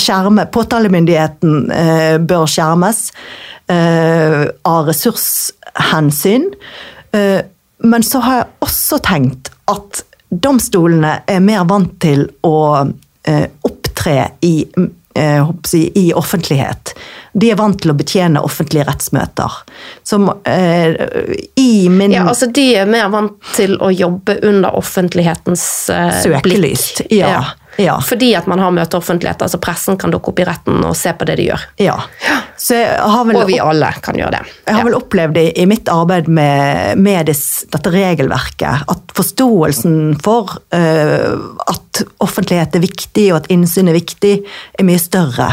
[0.00, 3.10] skjerme Påtalemyndigheten uh, bør skjermes
[3.66, 6.44] av ressurshensyn.
[7.78, 12.58] Men så har jeg også tenkt at domstolene er mer vant til å
[13.26, 14.54] eh, opptre i,
[15.14, 15.50] eh,
[15.94, 16.94] i offentlighet.
[17.32, 19.60] De er vant til å betjene offentlige rettsmøter.
[20.02, 20.96] Som eh,
[21.60, 27.06] i min Ja, altså de er mer vant til å jobbe under offentlighetens eh, Søkelyst,
[27.10, 27.30] Ja.
[27.36, 27.44] ja.
[27.76, 27.96] Ja.
[28.00, 29.42] Fordi at man har møteoffentlighet.
[29.42, 31.66] altså Pressen kan dukke opp i retten og se på det de gjør.
[31.82, 31.96] Ja.
[33.36, 34.54] og vi alle kan gjøre det.
[34.66, 40.56] Jeg har vel opplevd i, i mitt arbeid med, med dette regelverket at forståelsen for
[40.74, 41.36] uh,
[41.68, 44.34] at offentlighet er viktig og at innsyn er viktig,
[44.76, 45.50] er mye større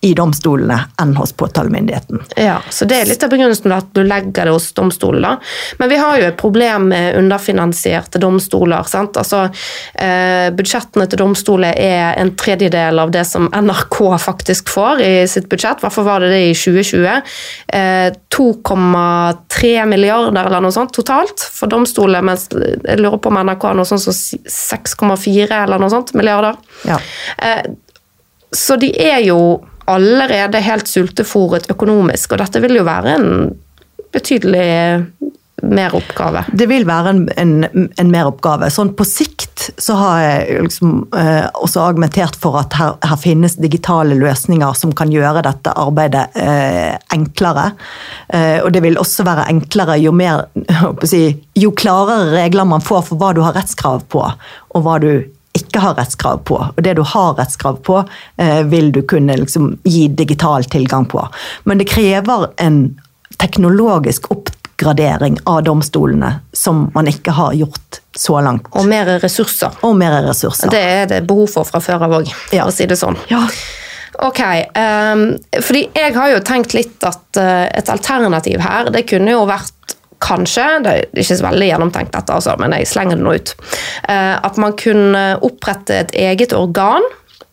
[0.00, 2.22] i domstolene enn hos påtalemyndigheten.
[2.36, 5.38] Ja, så Det er litt av begrunnelsen at du legger det hos domstolene.
[5.78, 8.86] Men vi har jo et problem med underfinansierte domstoler.
[8.86, 9.16] sant?
[9.16, 9.50] Altså,
[9.94, 15.48] eh, Budsjettene til domstoler er en tredjedel av det som NRK faktisk får i sitt
[15.48, 15.80] budsjett.
[15.80, 17.22] Hvorfor var det det i 2020?
[17.68, 23.66] Eh, 2,3 milliarder eller noe sånt totalt for domstoler, mens jeg lurer på om NRK
[23.66, 26.54] har noe sånt som 6,4 eller noe sånt milliarder.
[26.86, 27.00] Ja.
[27.38, 27.66] Eh,
[28.54, 33.28] så de er jo allerede helt sultefòret økonomisk, og dette vil jo være en
[34.14, 34.68] betydelig
[35.62, 36.44] meroppgave.
[36.52, 38.68] Det vil være en, en, en meroppgave.
[38.70, 43.58] Sånn på sikt så har jeg liksom, eh, også argumentert for at her, her, finnes
[43.58, 47.72] digitale løsninger som kan gjøre dette arbeidet eh, enklere.
[48.28, 50.46] Eh, og det vil også være enklere jo mer
[51.10, 51.24] si,
[51.58, 55.10] Jo klarere regler man får for hva du har rettskrav på, og hva du
[55.68, 56.58] ikke har rettskrav på.
[56.74, 58.02] Og det du har rettskrav på,
[58.40, 61.28] eh, vil du kunne liksom gi digital tilgang på.
[61.64, 62.98] Men det krever en
[63.38, 68.66] teknologisk oppgradering av domstolene som man ikke har gjort så langt.
[68.74, 69.76] Og mer ressurser.
[69.86, 70.70] Og mer ressurser.
[70.72, 72.66] Det er det behov for fra før av òg, for ja.
[72.66, 73.18] å si det sånn.
[73.30, 73.44] Ja.
[74.26, 74.40] Ok,
[74.74, 75.28] um,
[75.62, 79.77] fordi jeg har jo tenkt litt at uh, et alternativ her, det kunne jo vært
[80.24, 83.54] kanskje, det er ikke så veldig gjennomtenkt dette, altså, men jeg slenger det nå ut,
[84.08, 87.06] eh, at man kunne opprette et eget organ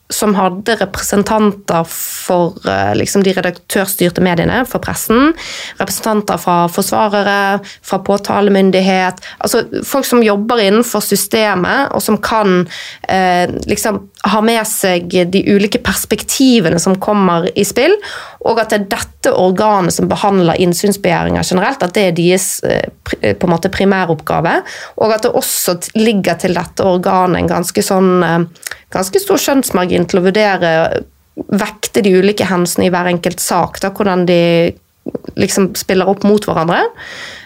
[0.10, 5.34] som hadde representanter for eh, liksom, de redaktørstyrte mediene, for pressen.
[5.80, 9.24] Representanter fra forsvarere, fra påtalemyndighet.
[9.40, 12.68] Altså folk som jobber innenfor systemet, og som kan
[13.10, 17.98] eh, liksom ha med seg de ulike perspektivene som kommer i spill.
[18.46, 23.34] Og at det er dette organet som behandler innsynsbegjæringer generelt, at det er deres eh,
[23.34, 24.60] på en måte primæroppgave.
[25.02, 30.08] Og at det også ligger til dette organet en ganske sånn eh, ganske stor skjønnsmargin
[30.10, 30.72] til å vurdere
[31.36, 33.82] vekte de ulike hensene i hver enkelt sak.
[33.84, 34.40] Da, hvordan de
[35.40, 36.86] liksom spiller opp mot hverandre.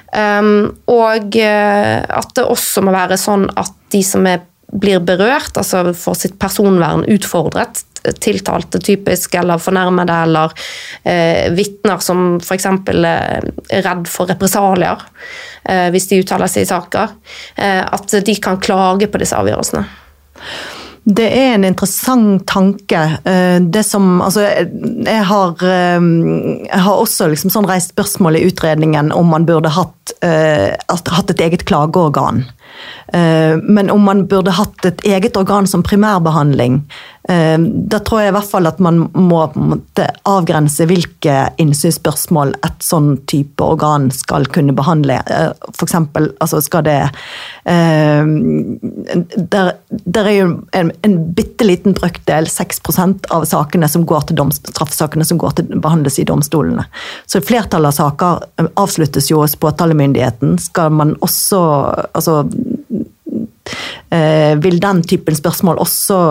[0.10, 5.58] Um, og uh, at det også må være sånn at de som er, blir berørt,
[5.58, 7.84] altså får sitt personvern utfordret,
[8.24, 12.70] tiltalte typisk, eller fornærmede, eller uh, vitner som f.eks.
[12.70, 13.50] er
[13.86, 17.16] redd for represalier uh, hvis de uttaler seg i saker,
[17.60, 19.86] uh, at de kan klage på disse avgjørelsene.
[21.10, 23.00] Det er en interessant tanke.
[23.26, 26.02] Eh, det som Altså, jeg har, eh,
[26.68, 31.32] jeg har også liksom sånn reist spørsmål i utredningen om man burde hatt, eh, hatt
[31.32, 32.46] et eget klageorgan.
[33.12, 36.84] Men om man burde hatt et eget organ som primærbehandling,
[37.30, 39.44] da tror jeg i hvert fall at man må
[40.26, 45.20] avgrense hvilke innsynsspørsmål et sånn type organ skal kunne behandle.
[45.70, 46.98] For eksempel, Altså skal det
[47.70, 48.80] ehm,
[49.36, 54.42] der, der, er jo en, en bitte liten brøkdel, 6% av sakene som går til
[54.56, 56.86] straffesakene som går til behandles i domstolene.
[57.30, 60.58] Så flertallet av saker eh, avsluttes jo hos påtalemyndigheten.
[60.64, 61.62] Skal man også
[62.14, 62.42] altså,
[64.10, 66.22] eh, vil den typen spørsmål også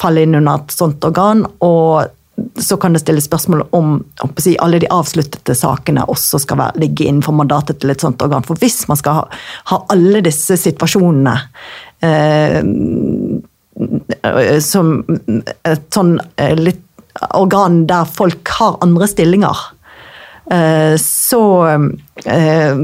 [0.00, 1.46] falle inn under et sånt organ.
[1.64, 2.12] og
[2.60, 4.04] så kan det stilles spørsmål om
[4.38, 8.44] si, alle de avsluttede sakene også skal være, ligge innenfor mandatet til et sånt organ.
[8.44, 9.22] For hvis man skal ha,
[9.72, 11.36] ha alle disse situasjonene
[12.04, 12.60] eh,
[14.64, 16.82] som et sånn eh, litt
[17.36, 19.56] organ der folk har andre stillinger,
[20.52, 21.42] eh, så
[22.24, 22.74] eh,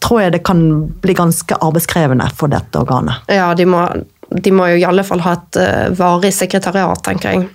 [0.00, 0.64] tror jeg det kan
[1.04, 3.28] bli ganske arbeidskrevende for dette organet.
[3.28, 3.84] Ja, de må
[4.30, 7.48] de må jo i alle fall ha et uh, varig sekretariat, tenker jeg.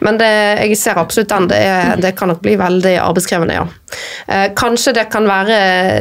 [0.00, 1.48] Men det, jeg ser absolutt den.
[1.50, 3.66] Det, er, det, kan nok bli veldig arbeidskrevende, ja.
[4.26, 5.58] Eh, kanskje det kan være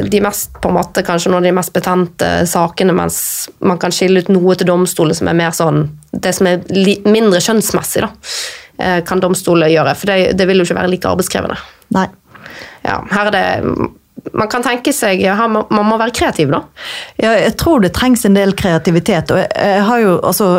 [0.09, 3.19] de mest, på en måte, kanskje noen av de mest betente sakene, mens
[3.59, 6.97] man kan skille ut noe til domstolen som er mer sånn Det som er li,
[7.07, 8.09] mindre skjønnsmessig, da,
[8.81, 9.95] eh, kan domstolen gjøre.
[9.95, 11.59] For det, det, vil jo ikke være like arbeidskrevende.
[11.95, 12.07] Nei.
[12.81, 13.91] Ja, her er det
[14.33, 16.61] man kan tenke seg ja, Man må være kreativ, da?
[17.21, 19.31] Ja, jeg tror det trengs en del kreativitet.
[19.33, 20.49] og Jeg har jo, altså,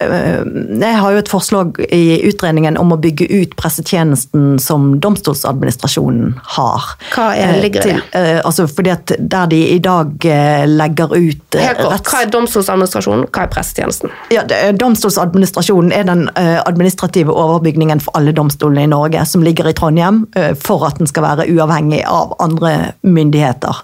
[0.00, 6.88] jeg har jo et forslag i utredningen om å bygge ut pressetjenesten som domstolsadministrasjonen har.
[7.14, 7.96] Hva er, eh, ligger det?
[8.12, 12.30] Eh, altså, fordi at Der de i dag eh, legger ut Helt kort, Hva er
[12.30, 14.12] domstolsadministrasjonen, hva er pressetjenesten?
[14.30, 14.42] Ja,
[14.76, 20.24] Domstolsadministrasjonen er den administrative overbygningen for alle domstolene i Norge, som ligger i Trondheim,
[20.60, 23.76] for at den skal være uavhengig av andre myndigheter.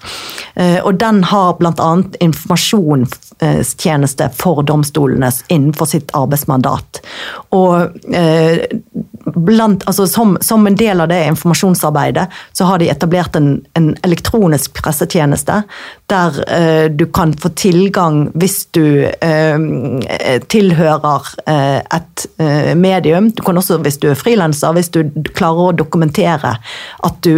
[0.55, 2.03] Eh, og den har bl.a.
[2.20, 7.03] informasjonstjeneste for domstolene innenfor sitt arbeidsmandat.
[7.57, 7.75] Og
[8.14, 8.59] eh,
[9.25, 13.93] blant, altså som, som, en del av det informasjonsarbeidet så har de etablert en, en
[14.07, 15.62] elektronisk pressetjeneste
[16.12, 22.27] der eh, du kan få tilgang hvis du eh, tilhører eh, et
[22.77, 23.31] medium.
[23.33, 25.03] Du kan også, hvis du er frilanser, hvis du
[25.35, 26.55] klarer å dokumentere
[27.07, 27.33] at du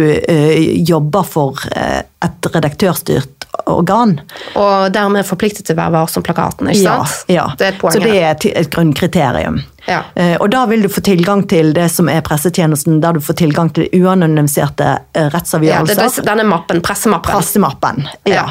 [0.85, 4.19] jobber for et redaktørstyrt organ.
[4.55, 7.23] Og dermed forpliktet til å være varsom-plakaten, ikke sant?
[7.27, 7.47] Ja, ja.
[7.59, 7.95] Det er et poeng.
[7.95, 9.61] Så det er et, et grunnkriterium.
[9.85, 10.03] Ja.
[10.15, 13.37] Eh, og da vil du få tilgang til det som er pressetjenesten, der du får
[13.41, 16.01] tilgang til uanonymiserte eh, rettsavgjørelser.
[16.01, 17.35] Ja, det er denne mappen, pressemappen.
[17.35, 18.47] Pressemappen, ja.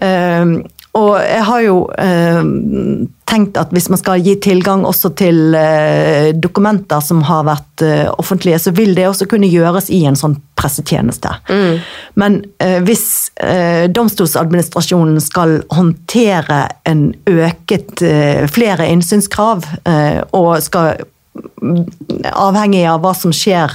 [0.00, 0.40] ja.
[0.40, 0.62] Um,
[0.94, 2.40] og jeg har jo eh,
[3.26, 8.06] tenkt at hvis man skal gi tilgang også til eh, dokumenter som har vært eh,
[8.14, 11.32] offentlige, så vil det også kunne gjøres i en sånn pressetjeneste.
[11.50, 11.80] Mm.
[12.20, 19.66] Men eh, hvis eh, domstolsadministrasjonen skal håndtere en øket eh, flere innsynskrav
[20.34, 21.02] og skal
[22.30, 23.72] avhengig av hva som skjer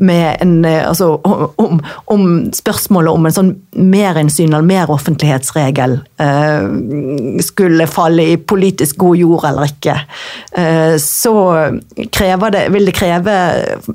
[0.00, 1.20] med en eh, Altså
[1.56, 2.26] om, om
[2.56, 6.68] spørsmålet om en sånn merinnsyn eller meroffentlighetsregel eh,
[7.44, 9.96] skulle falle i politisk god jord eller ikke,
[10.56, 11.34] eh, så
[11.96, 13.36] det, vil det kreve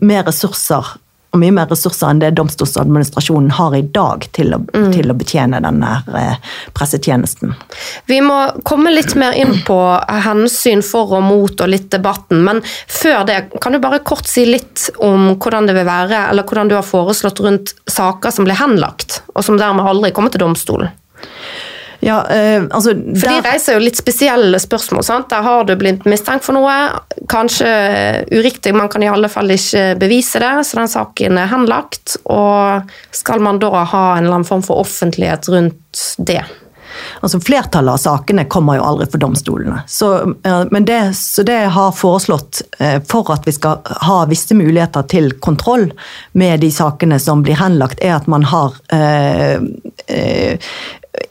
[0.02, 0.96] mer ressurser
[1.36, 4.90] og mye mer ressurser enn det domstolsadministrasjonen har i dag til å, mm.
[4.96, 6.40] til å betjene denne eh,
[6.76, 7.54] pressetjenesten.
[8.10, 9.80] Vi må komme litt mer inn på
[10.26, 14.48] hensyn for og mot og litt debatten, men før det, kan du bare kort si
[14.48, 18.60] litt om hvordan det vil være, eller hvordan du har foreslått rundt saker som blir
[18.60, 20.94] henlagt, og som dermed aldri kommer til domstolen?
[22.06, 25.04] Ja, eh, altså, for de reiser jo litt spesielle spørsmål.
[25.04, 25.30] sant?
[25.34, 26.76] Der har du blitt mistenkt for noe,
[27.32, 27.70] kanskje
[28.30, 32.20] uriktig, man kan i alle fall ikke bevise det, så den saken er henlagt.
[32.30, 36.44] Og skal man da ha en eller annen form for offentlighet rundt det?
[37.20, 39.82] Altså Flertallet av sakene kommer jo aldri for domstolene.
[39.88, 40.12] Så,
[40.72, 45.08] men det, så det jeg har foreslått eh, for at vi skal ha visse muligheter
[45.12, 45.90] til kontroll
[46.38, 49.58] med de sakene som blir henlagt, er at man har eh,
[50.08, 50.72] eh,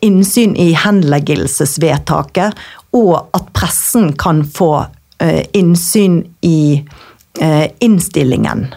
[0.05, 2.55] innsyn i henleggelsesvedtaket,
[2.95, 4.87] og at pressen kan få
[5.22, 6.82] eh, innsyn i
[7.41, 8.68] eh, innstillingen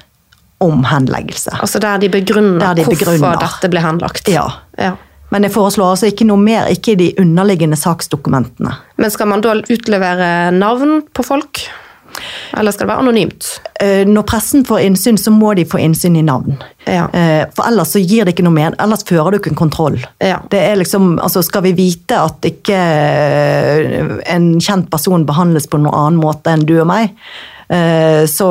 [0.64, 1.58] om henleggelse.
[1.62, 3.20] Altså der de begrunner, der de begrunner.
[3.22, 4.32] hvorfor dette ble henlagt?
[4.34, 4.48] Ja.
[4.78, 4.96] ja.
[5.30, 8.74] Men jeg foreslår altså ikke noe mer, ikke i de underliggende saksdokumentene.
[8.98, 11.68] Men skal man da utlevere navn på folk?
[12.58, 13.50] Eller skal det være anonymt?
[13.80, 16.58] Eh, Når pressen får innsyn, så må de få innsyn i navn.
[16.88, 17.08] Ja.
[17.14, 20.00] Eh, For ellers så gir det ikke noe mer, ellers fører du ikke en kontroll.
[20.24, 20.40] Ja.
[20.52, 25.82] Det er liksom, altså Skal vi vite at ikke eh, en kjent person behandles på
[25.82, 27.14] noen annen måte enn du og meg,
[27.68, 28.46] så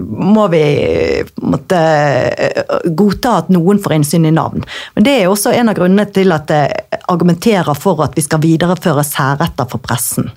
[0.00, 2.62] må vi eh,
[2.96, 4.64] godta at noen får innsyn i navn.
[4.96, 8.40] Men det er også en av grunnene til at jeg argumenterer for at vi skal
[8.40, 10.30] videreføre særretter for pressen.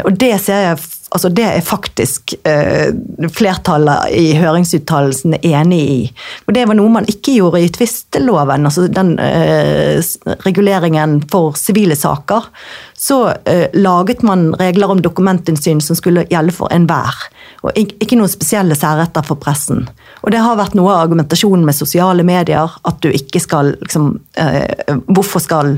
[0.00, 2.92] Og det ser jeg Altså Det er faktisk eh,
[3.34, 6.02] flertallet i høringsuttalelsen enig i.
[6.46, 9.98] Og Det var noe man ikke gjorde i tvisteloven, altså den eh,
[10.46, 12.46] reguleringen for sivile saker.
[12.94, 17.18] Så eh, laget man regler om dokumentinnsyn som skulle gjelde for enhver.
[17.66, 19.88] Og ikke noen spesielle særretter for pressen.
[20.22, 24.12] Og det har vært noe av argumentasjonen med sosiale medier, at du ikke skal liksom
[24.38, 25.74] eh, Hvorfor skal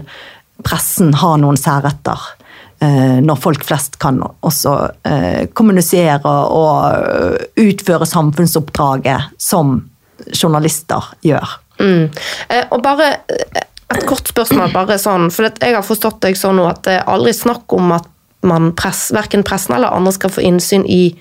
[0.63, 2.21] pressen ha noen særretter?
[2.83, 4.75] Eh, når folk flest kan også
[5.09, 9.79] eh, kommunisere og eh, utføre samfunnsoppdraget som
[10.33, 11.59] journalister gjør.
[11.83, 12.13] Mm.
[12.71, 13.17] Og bare
[13.93, 17.11] et kort spørsmål, bare sånn, for jeg har forstått deg sånn nå at det er
[17.11, 18.07] aldri snakk om at
[18.47, 21.13] man press, verken pressen eller andre skal få innsyn i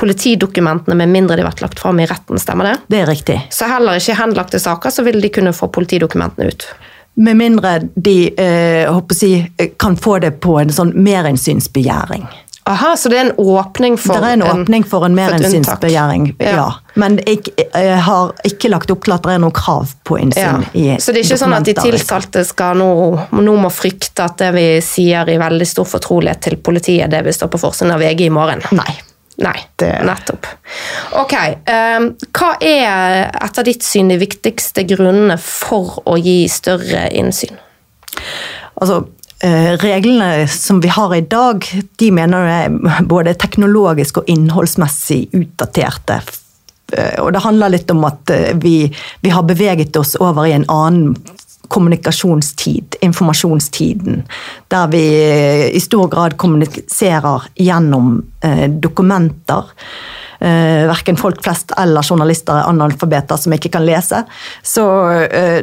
[0.00, 2.76] politidokumentene med mindre de har vært lagt fram i retten, stemmer det?
[2.92, 3.36] Det er riktig.
[3.52, 6.66] Så heller ikke henlagte saker så vil de kunne få politidokumentene ut.
[7.14, 9.34] Med mindre de eh, si,
[9.78, 12.24] kan få det på en sånn merinnsynsbegjæring.
[12.64, 16.52] Aha, så det er en åpning for det er en åpning for en merinnsynsbegjæring, ja.
[16.54, 16.66] Ja.
[16.94, 20.22] Men jeg, jeg har ikke lagt opp til at det er noe krav på Ja.
[20.22, 21.98] innsyn i Så det er ikke sånn at de dokumenter.
[21.98, 22.90] tiltalte skal nå,
[23.34, 27.34] nå må frykte at det vi sier i veldig stor fortrolighet til politiet, det vil
[27.34, 28.62] stå på forsiden av VG i morgen?
[28.78, 28.94] Nei.
[29.42, 30.46] Nei, Det- nettopp.
[31.18, 31.32] Ok,
[31.66, 37.56] ehm, Hva er etter ditt syn de viktigste grunnene for å gi større innsyn?
[38.80, 39.08] Altså,
[39.40, 41.64] eh, reglene som vi har i dag,
[41.98, 46.22] de mener jeg er både teknologisk og innholdsmessig utdaterte.
[46.92, 50.52] Eh, Og det handler litt om at eh, vi, vi har beveget oss over i
[50.52, 51.16] en annen
[51.72, 54.22] kommunikasjonstid, informasjonstiden,
[54.68, 59.64] der vi eh, i stor grad kommuniserer gjennom eh, dokumenter.
[60.40, 64.24] Eh, verken folk flest eller journalister er analfabeter som ikke kan lese.
[64.62, 64.84] Så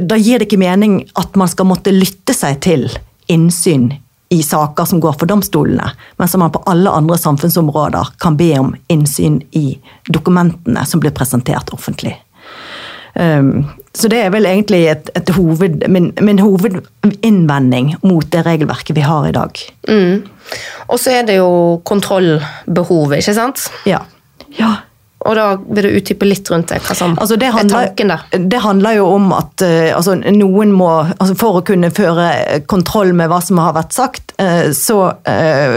[0.02, 2.88] da gir det ikke mening at man skal måtte lytte seg til
[3.30, 3.92] innsyn
[4.30, 8.50] i saker som går for domstolene, men som man på alle andre samfunnsområder kan be
[8.60, 9.80] om innsyn i
[10.10, 12.16] dokumentene som blir presentert offentlig.
[13.14, 13.66] Um,
[13.98, 19.06] så det er vel egentlig et, et hoved, min, min hovedinnvending mot det regelverket vi
[19.06, 19.64] har i dag.
[20.90, 23.66] Og så er det jo kontrollbehovet, ikke sant?
[23.90, 24.04] Ja.
[24.60, 24.76] ja.
[25.28, 28.14] Og da vil du utdype litt rundt det, hva som Altså det, er handler, tanken
[28.14, 28.46] der.
[28.54, 32.30] det handler jo om at eh, altså noen må altså For å kunne føre
[32.72, 35.76] kontroll med hva som har vært sagt, eh, så eh,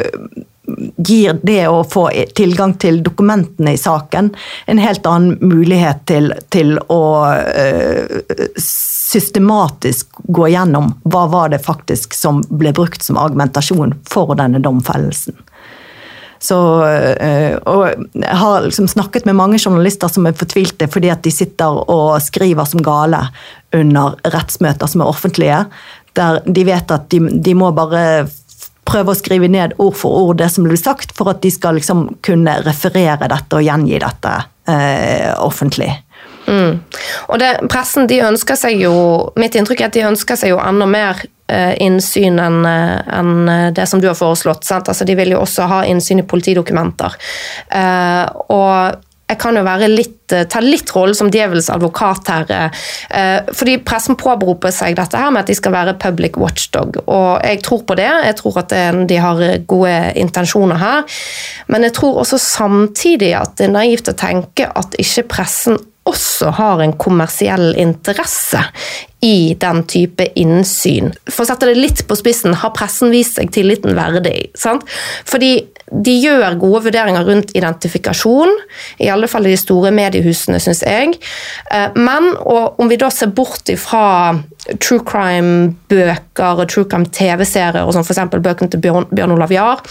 [0.97, 4.33] gir det å få tilgang til dokumentene i saken
[4.67, 7.03] en helt annen mulighet til, til å
[7.33, 8.21] eh,
[9.13, 15.37] systematisk gå gjennom hva var det faktisk som ble brukt som argumentasjon for denne domfellelsen.
[16.43, 17.83] Så, øh, og
[18.19, 22.17] jeg har liksom snakket med mange journalister som er fortvilte fordi at de sitter og
[22.25, 23.21] skriver som gale
[23.79, 25.61] under rettsmøter som er offentlige.
[26.19, 28.27] Der de vet at de, de må bare
[28.89, 31.79] prøve å skrive ned ord for ord det som blir sagt, for at de skal
[31.79, 34.33] liksom kunne referere dette og gjengi dette
[34.71, 35.91] eh, offentlig.
[36.47, 36.81] Mm.
[37.31, 38.95] Og det, pressen de ønsker seg jo
[39.39, 43.45] Mitt inntrykk er at de ønsker seg jo enda mer eh, innsyn enn en
[43.77, 44.67] det som du har foreslått.
[44.67, 44.91] Sant?
[44.91, 47.15] Altså, de vil jo også ha innsyn i politidokumenter.
[47.71, 48.99] Eh, og
[49.33, 52.71] jeg kan jo litt, eh, ta litt rollen som djevelens advokat her.
[53.11, 57.03] eh, Fordi pressen påberoper seg dette her med at de skal være public watchdog.
[57.07, 58.11] Og jeg tror på det.
[58.25, 58.69] Jeg tror at
[59.09, 61.05] de har gode intensjoner her.
[61.69, 65.79] Men jeg tror også samtidig at det er naivt å tenke at ikke pressen
[66.09, 68.61] også har en kommersiell interesse
[69.23, 71.13] i den type innsyn.
[71.29, 74.51] For å sette det litt på spissen, har pressen vist seg tilliten verdig?
[74.59, 74.83] Sant?
[75.29, 75.53] Fordi
[75.93, 78.51] de gjør gode vurderinger rundt identifikasjon,
[79.05, 81.19] i alle fall i de store mediehusene, syns jeg.
[81.71, 84.41] Eh, Men om vi da ser bort ifra
[84.81, 88.25] true crime-bøker og true crime-TV-serier, og sånn f.eks.
[88.41, 89.85] bøkene til Bjørn, Bjørn Olav Jahr,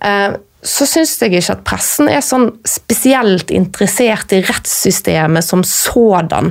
[0.00, 6.50] eh, så syns jeg ikke at pressen er sånn spesielt interessert i rettssystemet som sådan.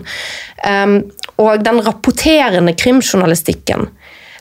[0.64, 0.98] Um,
[1.42, 3.90] og den rapporterende krimjournalistikken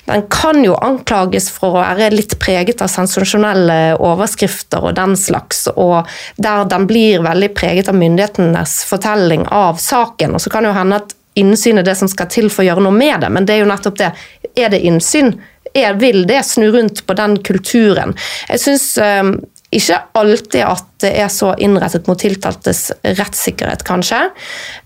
[0.04, 5.64] den kan jo anklages for å være litt preget av sensasjonelle overskrifter og den slags,
[5.72, 10.36] og der den blir veldig preget av myndighetenes fortelling av saken.
[10.36, 12.84] Og så kan jo hende at innsyn er det som skal til for å gjøre
[12.84, 14.12] noe med det, men det er jo nettopp det.
[14.60, 15.32] Er det innsyn?
[15.74, 18.12] Er, vil det snu rundt på den kulturen?
[18.52, 19.32] Jeg synes um,
[19.74, 24.20] Ikke alltid at det er så innrettet mot tiltaltes rettssikkerhet, kanskje.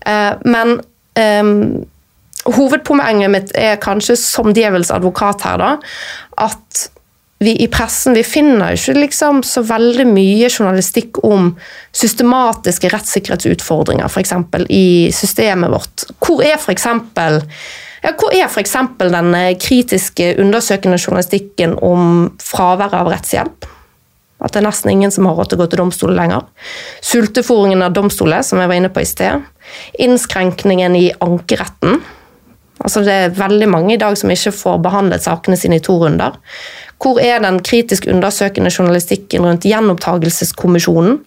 [0.09, 0.79] Eh, men
[1.19, 1.83] um,
[2.49, 5.75] hovedpoenget mitt er kanskje som djevelens advokat her, da,
[6.47, 6.87] at
[7.39, 11.53] vi i pressen vi finner ikke liksom så veldig mye journalistikk om
[11.95, 14.33] systematiske rettssikkerhetsutfordringer, f.eks.
[14.67, 16.03] i systemet vårt.
[16.19, 16.89] Hvor er f.eks.
[18.03, 18.75] Ja, hvor er f.eks.
[18.99, 23.69] den kritiske undersøkende journalistikken om fraværet av rettshjelp?
[24.39, 26.45] At det er nesten ingen som har råd til å gå til domstolen lenger.
[27.03, 29.43] Sultefòringen av domstoler, som jeg var inne på i sted.
[29.99, 31.99] Innskrenkningen i ankeretten.
[32.79, 35.97] Altså det er veldig mange i dag som ikke får behandlet sakene sine i to
[35.99, 36.37] runder.
[36.99, 41.19] Hvor er den kritisk undersøkende journalistikken rundt gjenopptakelseskommisjonen?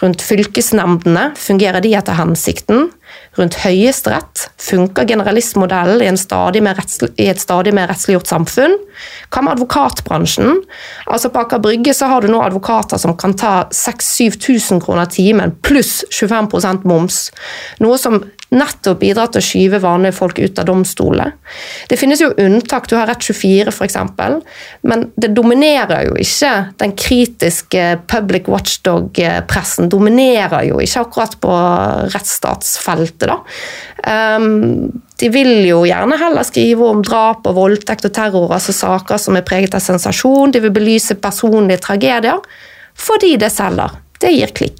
[0.00, 2.88] Rundt fylkesnemndene, fungerer de etter hensikten?
[3.38, 8.74] Rundt Høyesterett, funker generalistmodellen i, i, et stadig mer rettsliggjort samfunn?
[9.30, 10.58] Hva med advokatbransjen?
[11.06, 15.54] Altså På Aker Brygge så har du nå advokater som kan ta 6000-7000 kroner timen
[15.62, 17.28] pluss 25% moms.
[17.78, 18.18] Noe som
[18.50, 21.34] nettopp bidra til å skyve vanlige folk ut av domstolene.
[21.90, 23.98] Det finnes jo unntak, du har Rett 24 f.eks.,
[24.86, 29.90] men det dominerer jo ikke den kritiske public watchdog-pressen.
[29.90, 31.60] dominerer jo ikke akkurat på
[32.14, 33.38] rettsstatsfeltet, da.
[34.00, 34.90] Um,
[35.20, 39.36] de vil jo gjerne heller skrive om drap og voldtekt og terror, altså saker som
[39.36, 40.54] er preget av sensasjon.
[40.54, 42.40] De vil belyse personlige tragedier
[43.00, 43.92] fordi det selger.
[44.20, 44.79] Det gir klikk.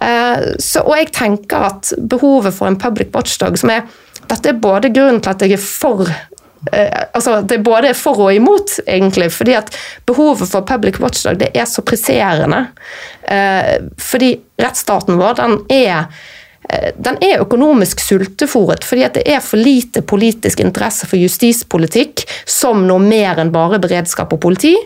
[0.00, 3.88] Eh, så, og jeg tenker at behovet for en public watchdog som er
[4.30, 8.20] Dette er både grunnen til at jeg er for eh, altså Det er både for
[8.28, 9.30] og imot, egentlig.
[9.32, 9.72] fordi at
[10.06, 12.68] behovet for public watchdog det er så presserende.
[13.22, 16.06] Eh, fordi rettsstaten vår den er
[17.02, 22.84] den er økonomisk sultefòret fordi at det er for lite politisk interesse for justispolitikk som
[22.86, 24.76] noe mer enn bare beredskap og politi.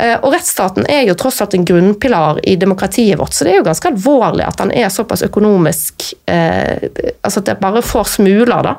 [0.00, 3.60] Eh, og rettsstaten er jo tross alt en grunnpilar i demokratiet vårt, så det er
[3.62, 6.90] jo ganske alvorlig at den er såpass økonomisk eh,
[7.22, 8.74] Altså at det bare får smuler, da.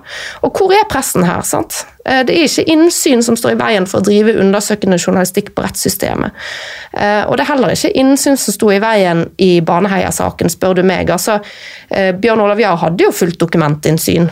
[0.46, 1.42] Og hvor er pressen her?
[1.48, 1.82] sant?
[2.06, 5.66] Eh, det er ikke innsyn som står i veien for å drive undersøkende journalistikk på
[5.66, 6.38] rettssystemet.
[6.94, 10.84] Eh, og det er heller ikke innsyn som sto i veien i Baneheia-saken, spør du
[10.88, 11.10] meg.
[11.12, 11.40] Altså,
[11.90, 14.30] Bjørn Olav Jahr hadde jo fullt dokumentinnsyn.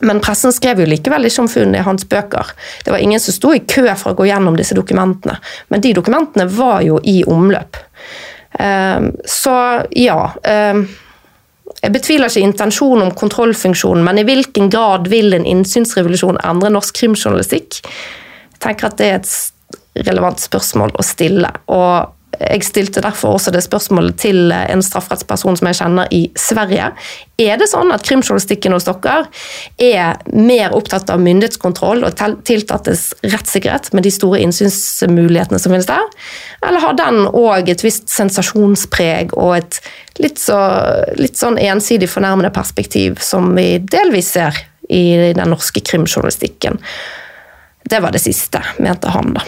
[0.00, 2.52] Men pressen skrev jo likevel ikke om funnet i hans bøker.
[2.84, 5.38] Det var ingen som sto i kø for å gå gjennom disse dokumentene.
[5.72, 7.80] Men de dokumentene var jo i omløp.
[8.60, 9.56] Ehm, så
[9.96, 10.20] ja.
[10.44, 10.86] Ehm,
[11.82, 16.96] jeg betviler ikke intensjonen om kontrollfunksjonen, men i hvilken grad vil en innsynsrevolusjon endre norsk
[16.96, 17.80] krimjournalistikk?
[17.84, 21.50] Jeg tenker at det er et relevant spørsmål å stille.
[21.72, 26.90] Og jeg stilte derfor også det spørsmålet til en strafferettsperson som jeg kjenner i Sverige.
[27.40, 29.16] Er det sånn at krimjournalistikken hos dere
[29.80, 36.04] er mer opptatt av myndighetskontroll og tiltattes rettssikkerhet med de store innsynsmulighetene som finnes der,
[36.66, 39.80] eller har den òg et visst sensasjonspreg og et
[40.20, 40.58] litt, så,
[41.20, 46.82] litt sånn ensidig fornærmende perspektiv som vi delvis ser i den norske krimjournalistikken?
[47.86, 49.46] Det var det siste, mente han, da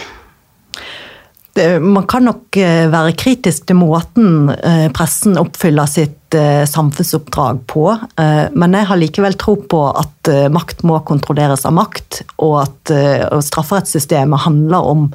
[1.80, 7.84] man kan nok eh, være kritisk til måten eh, pressen oppfyller sitt eh, samfunnsoppdrag på,
[8.18, 12.92] men jeg har likevel tro på at makt må kontrolleres av makt, og at
[13.46, 15.06] strafferettssystemet handler om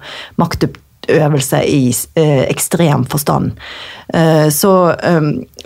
[0.41, 1.83] maktøvelse i
[2.19, 3.53] eh, ekstrem forstand.
[4.13, 4.73] Eh, så,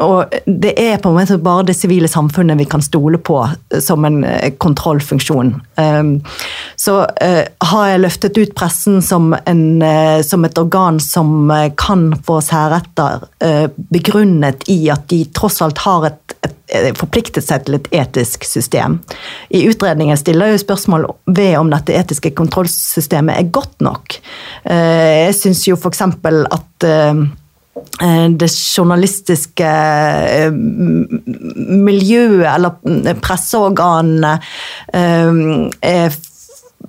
[0.04, 3.80] og det er på en måte bare det sivile samfunnet vi kan stole på eh,
[3.84, 5.54] som en eh, kontrollfunksjon.
[5.78, 6.12] Um,
[6.78, 9.64] så uh, har jeg løftet ut pressen som, en,
[10.24, 13.24] som et organ som kan få særretter,
[13.94, 19.00] begrunnet i at de tross alt har et, et forpliktet seg til et etisk system.
[19.50, 24.20] I utredningen stiller jeg spørsmål ved om dette etiske kontrollsystemet er godt nok.
[24.70, 26.06] Jeg syns jo f.eks.
[26.06, 26.90] at
[28.40, 29.72] det journalistiske
[31.88, 34.38] miljøet, eller presseorganene,
[34.94, 36.18] er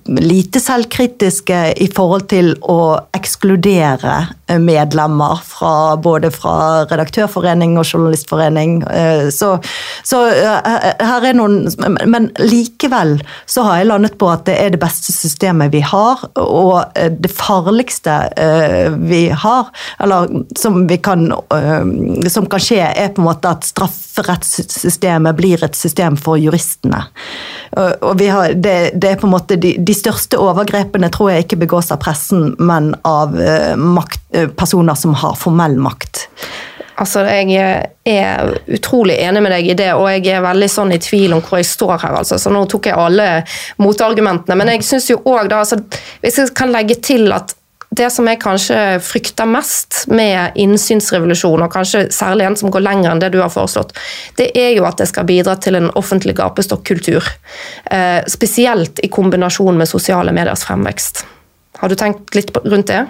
[0.05, 2.81] lite selvkritiske i forhold til å
[3.15, 4.15] ekskludere
[4.57, 8.79] medlemmer fra, både fra redaktørforening og journalistforening.
[8.89, 9.51] Eh, så,
[10.03, 11.67] så, eh, her er noen
[12.09, 13.19] Men likevel
[13.49, 17.11] så har jeg landet på at det er det beste systemet vi har, og eh,
[17.11, 18.17] det farligste
[19.09, 19.69] vi har,
[20.01, 21.27] eller som, kan,
[22.31, 27.03] som kan skje, er på en måte at strafferettssystemet blir et system for juristene.
[27.75, 31.61] Og har, det, det, er på en måte de, de, største overgrepene tror jeg ikke
[31.63, 33.35] begås av pressen, men av
[33.79, 36.27] makt Eh, personer som har formell makt.
[36.95, 40.99] Altså, Jeg er utrolig enig med deg i det, og jeg er veldig sånn i
[40.99, 42.17] tvil om hvor jeg står her.
[42.19, 42.37] altså.
[42.37, 43.43] Så Nå tok jeg alle
[43.77, 44.55] motargumentene.
[44.55, 45.79] Men jeg synes jo da, altså,
[46.21, 47.55] hvis jeg kan legge til at
[47.89, 53.11] det som jeg kanskje frykter mest med innsynsrevolusjon, og kanskje særlig en som går lenger
[53.11, 53.95] enn det du har foreslått,
[54.37, 57.25] det er jo at det skal bidra til en offentlig gapestokkultur.
[57.89, 61.23] Eh, spesielt i kombinasjon med sosiale mediers fremvekst.
[61.81, 63.05] Har du tenkt litt rundt det?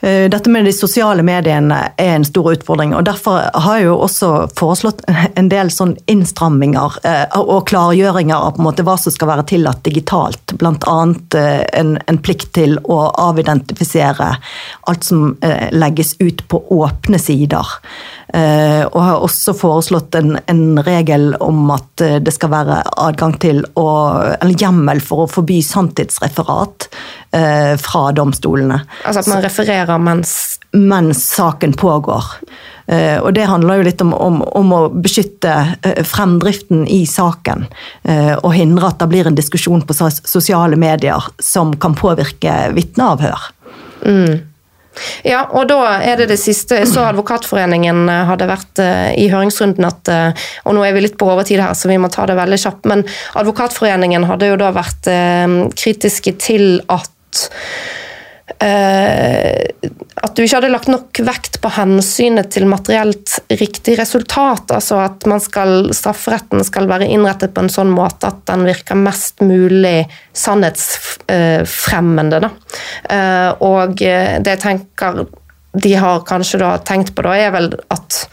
[0.00, 2.94] Eh, dette med de sosiale mediene er en stor utfordring.
[2.94, 8.54] og Derfor har jeg jo også foreslått en del sånn innstramminger eh, og klargjøringer av
[8.54, 10.54] på en måte hva som skal være tillatt digitalt.
[10.60, 10.98] Bl.a.
[11.38, 14.30] Eh, en, en plikt til å avidentifisere
[14.88, 15.34] alt som
[15.72, 17.66] legges ut på åpne sider.
[18.28, 23.86] Og har også foreslått en, en regel om at det skal være adgang til å,
[24.36, 26.88] eller hjemmel for å forby sanntidsreferat
[27.28, 28.78] fra domstolene.
[29.04, 32.24] Altså at man refererer mens Mens saken pågår.
[32.92, 35.54] Uh, og det handler jo litt om, om, om å beskytte
[35.84, 37.66] uh, fremdriften i saken.
[38.42, 43.48] Og hindre at det blir en diskusjon på sosiale medier som kan påvirke vitneavhør.
[44.04, 44.44] Mm.
[45.22, 46.80] Ja, og da er det det siste.
[46.80, 48.80] Jeg så Advokatforeningen hadde vært
[49.14, 50.10] i høringsrunden at
[50.66, 52.88] Og nå er vi litt på overtid her, så vi må ta det veldig kjapt.
[52.90, 53.04] Men
[53.38, 55.06] Advokatforeningen hadde jo da vært
[55.78, 57.12] kritiske til at
[58.58, 59.70] Eh,
[60.18, 64.70] at du ikke hadde lagt nok vekt på hensynet til materielt riktig resultat.
[64.74, 69.40] Altså at skal, strafferetten skal være innrettet på en sånn måte at den virker mest
[69.44, 72.38] mulig sannhetsfremmende.
[72.46, 72.50] Da.
[73.12, 75.10] Uh, og det jeg tenker
[75.78, 78.26] de har kanskje da tenkt på, da, er vel at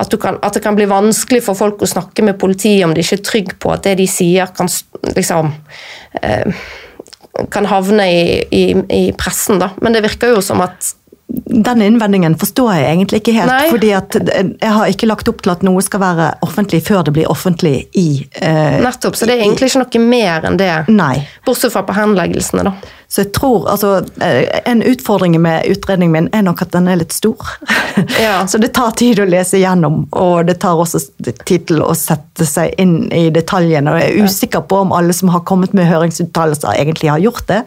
[0.00, 3.00] at, kan, at, det kan bli vanskelig for folk å snakke med politiet om de
[3.02, 4.68] ikke er trygge på at det de sier, kan
[5.12, 5.50] liksom
[6.22, 6.46] eh,
[7.50, 8.64] kan havne i, i,
[8.94, 9.70] i pressen, da.
[9.80, 10.94] Men det virker jo som at
[11.30, 13.50] den innvendingen forstår jeg egentlig ikke helt.
[13.52, 13.70] Nei.
[13.70, 17.14] fordi at Jeg har ikke lagt opp til at noe skal være offentlig før det
[17.14, 18.08] blir offentlig i
[18.42, 20.72] eh, Nettopp, så det er egentlig ikke noe mer enn det.
[20.90, 21.20] Nei.
[21.46, 22.74] Bortsett fra på henleggelsene, da.
[23.10, 27.00] Så jeg tror, altså, eh, En utfordring med utredningen min er nok at den er
[27.00, 27.36] litt stor.
[28.20, 28.46] Ja.
[28.46, 31.00] så det tar tid å lese gjennom, og det tar også
[31.44, 33.92] tid til å sette seg inn i detaljene.
[33.92, 37.46] og Jeg er usikker på om alle som har kommet med høringsuttalelser, egentlig har gjort
[37.50, 37.60] det.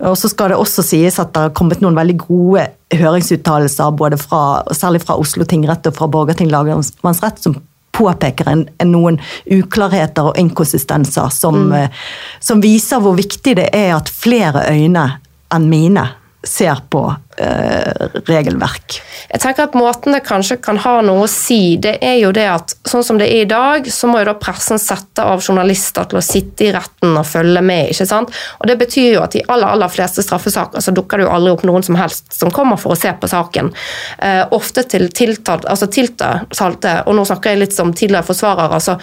[0.00, 2.66] Og så skal det også sies at det har kommet noen veldig gode
[2.96, 4.42] høringsuttalelser, både fra,
[4.74, 7.60] særlig fra Oslo tingrett og fra Borgarting lagmannsrett, som
[7.96, 11.74] påpeker en, en noen uklarheter og inkonsistenser som, mm.
[11.80, 12.04] Eh,
[12.40, 15.08] som viser hvor viktig det er at flere øyne
[15.54, 16.06] enn mine
[16.48, 17.02] ser på
[17.36, 18.98] eh, regelverk.
[19.30, 22.46] Jeg tenker at Måten det kanskje kan ha noe å si, det er jo det
[22.48, 26.08] at sånn som det er i dag, så må jo da pressen sette av journalister
[26.10, 27.90] til å sitte i retten og følge med.
[27.92, 28.34] ikke sant?
[28.60, 31.56] Og Det betyr jo at i aller aller fleste straffesaker så dukker det jo aldri
[31.56, 33.72] opp noen som helst som kommer for å se på saken.
[34.18, 38.72] Eh, ofte til tiltalt, altså tiltalte, og nå snakker jeg litt som tidligere forsvarer.
[38.78, 38.98] altså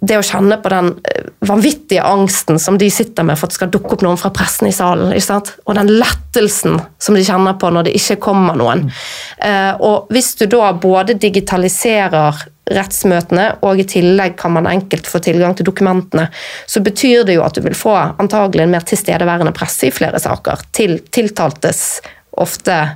[0.00, 3.58] det å kjenne på den eh, vanvittige angsten som de sitter med for at det
[3.60, 7.70] skal dukke opp noen fra pressen i salen, og den lettelsen som de kjenner på
[7.72, 8.86] når det ikke kommer noen.
[8.86, 9.82] Mm.
[9.82, 15.56] Og hvis du da både digitaliserer rettsmøtene, og i tillegg kan man enkelt få tilgang
[15.58, 16.28] til dokumentene,
[16.66, 20.20] så betyr det jo at du vil få antagelig en mer tilstedeværende presse i flere
[20.22, 20.62] saker.
[20.74, 22.00] Til tiltaltes
[22.42, 22.94] ofte eh,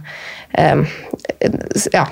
[1.93, 2.09] ja.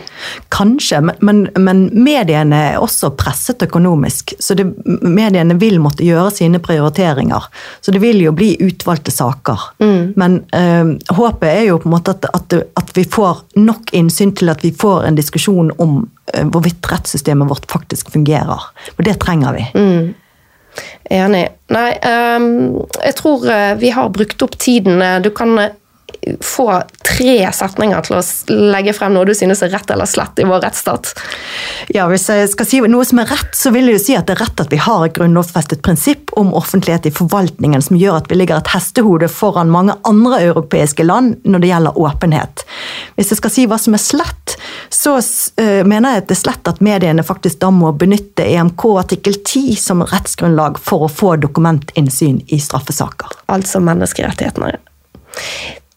[0.48, 4.34] Kanskje, men, men, mediene er også presset økonomisk.
[4.38, 7.48] Så det, mediene vil måtte gjøre sine prioriteringer.
[7.80, 9.68] Så det vil jo bli utvalgte saker.
[9.82, 10.12] Mm.
[10.20, 14.34] Men eh, håpet er jo på en måte at, at, at, vi får nok innsyn
[14.36, 16.02] til at vi får en diskusjon om
[16.34, 18.68] eh, hvorvidt rettssystemet vårt faktisk fungerer.
[18.92, 19.66] For det trenger vi.
[19.74, 20.12] Mm.
[21.14, 21.46] Enig.
[21.70, 22.46] Nei, um,
[22.98, 25.02] jeg tror eh, vi har brukt opp tiden.
[25.22, 25.56] Du kan
[26.44, 26.68] få
[27.04, 28.22] tre setninger til å
[28.74, 31.12] legge frem noe du synes er rett eller slett i vår rettsstat?
[31.94, 34.28] Ja, Hvis jeg skal si noe som er rett, så vil jeg jo si at
[34.28, 38.20] det er rett at vi har et grunnlovfestet prinsipp om offentlighet i forvaltningen som gjør
[38.22, 42.64] at vi ligger et hestehode foran mange andre europeiske land når det gjelder åpenhet.
[43.18, 44.56] Hvis jeg skal si hva som er slett,
[44.92, 45.16] så
[45.86, 49.76] mener jeg at det er slett at mediene faktisk da må benytte EMK artikkel 10
[49.80, 53.38] som rettsgrunnlag for å få dokumentinnsyn i straffesaker.
[53.52, 54.74] Altså menneskerettighetene.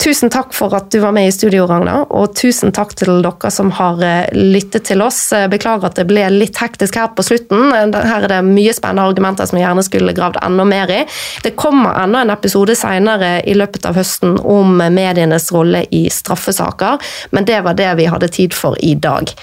[0.03, 3.49] Tusen takk for at du var med i studio, Ragna, og tusen takk til dere
[3.51, 5.19] som har eh, lyttet til oss.
[5.49, 7.73] Beklager at det ble litt hektisk her på slutten.
[7.73, 11.01] Her er det mye spennende argumenter som vi gjerne skulle gravd enda mer i.
[11.43, 17.01] Det kommer enda en episode senere i løpet av høsten om medienes rolle i straffesaker,
[17.33, 19.33] men det var det vi hadde tid for i dag.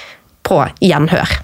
[0.46, 1.38] På gjenhør.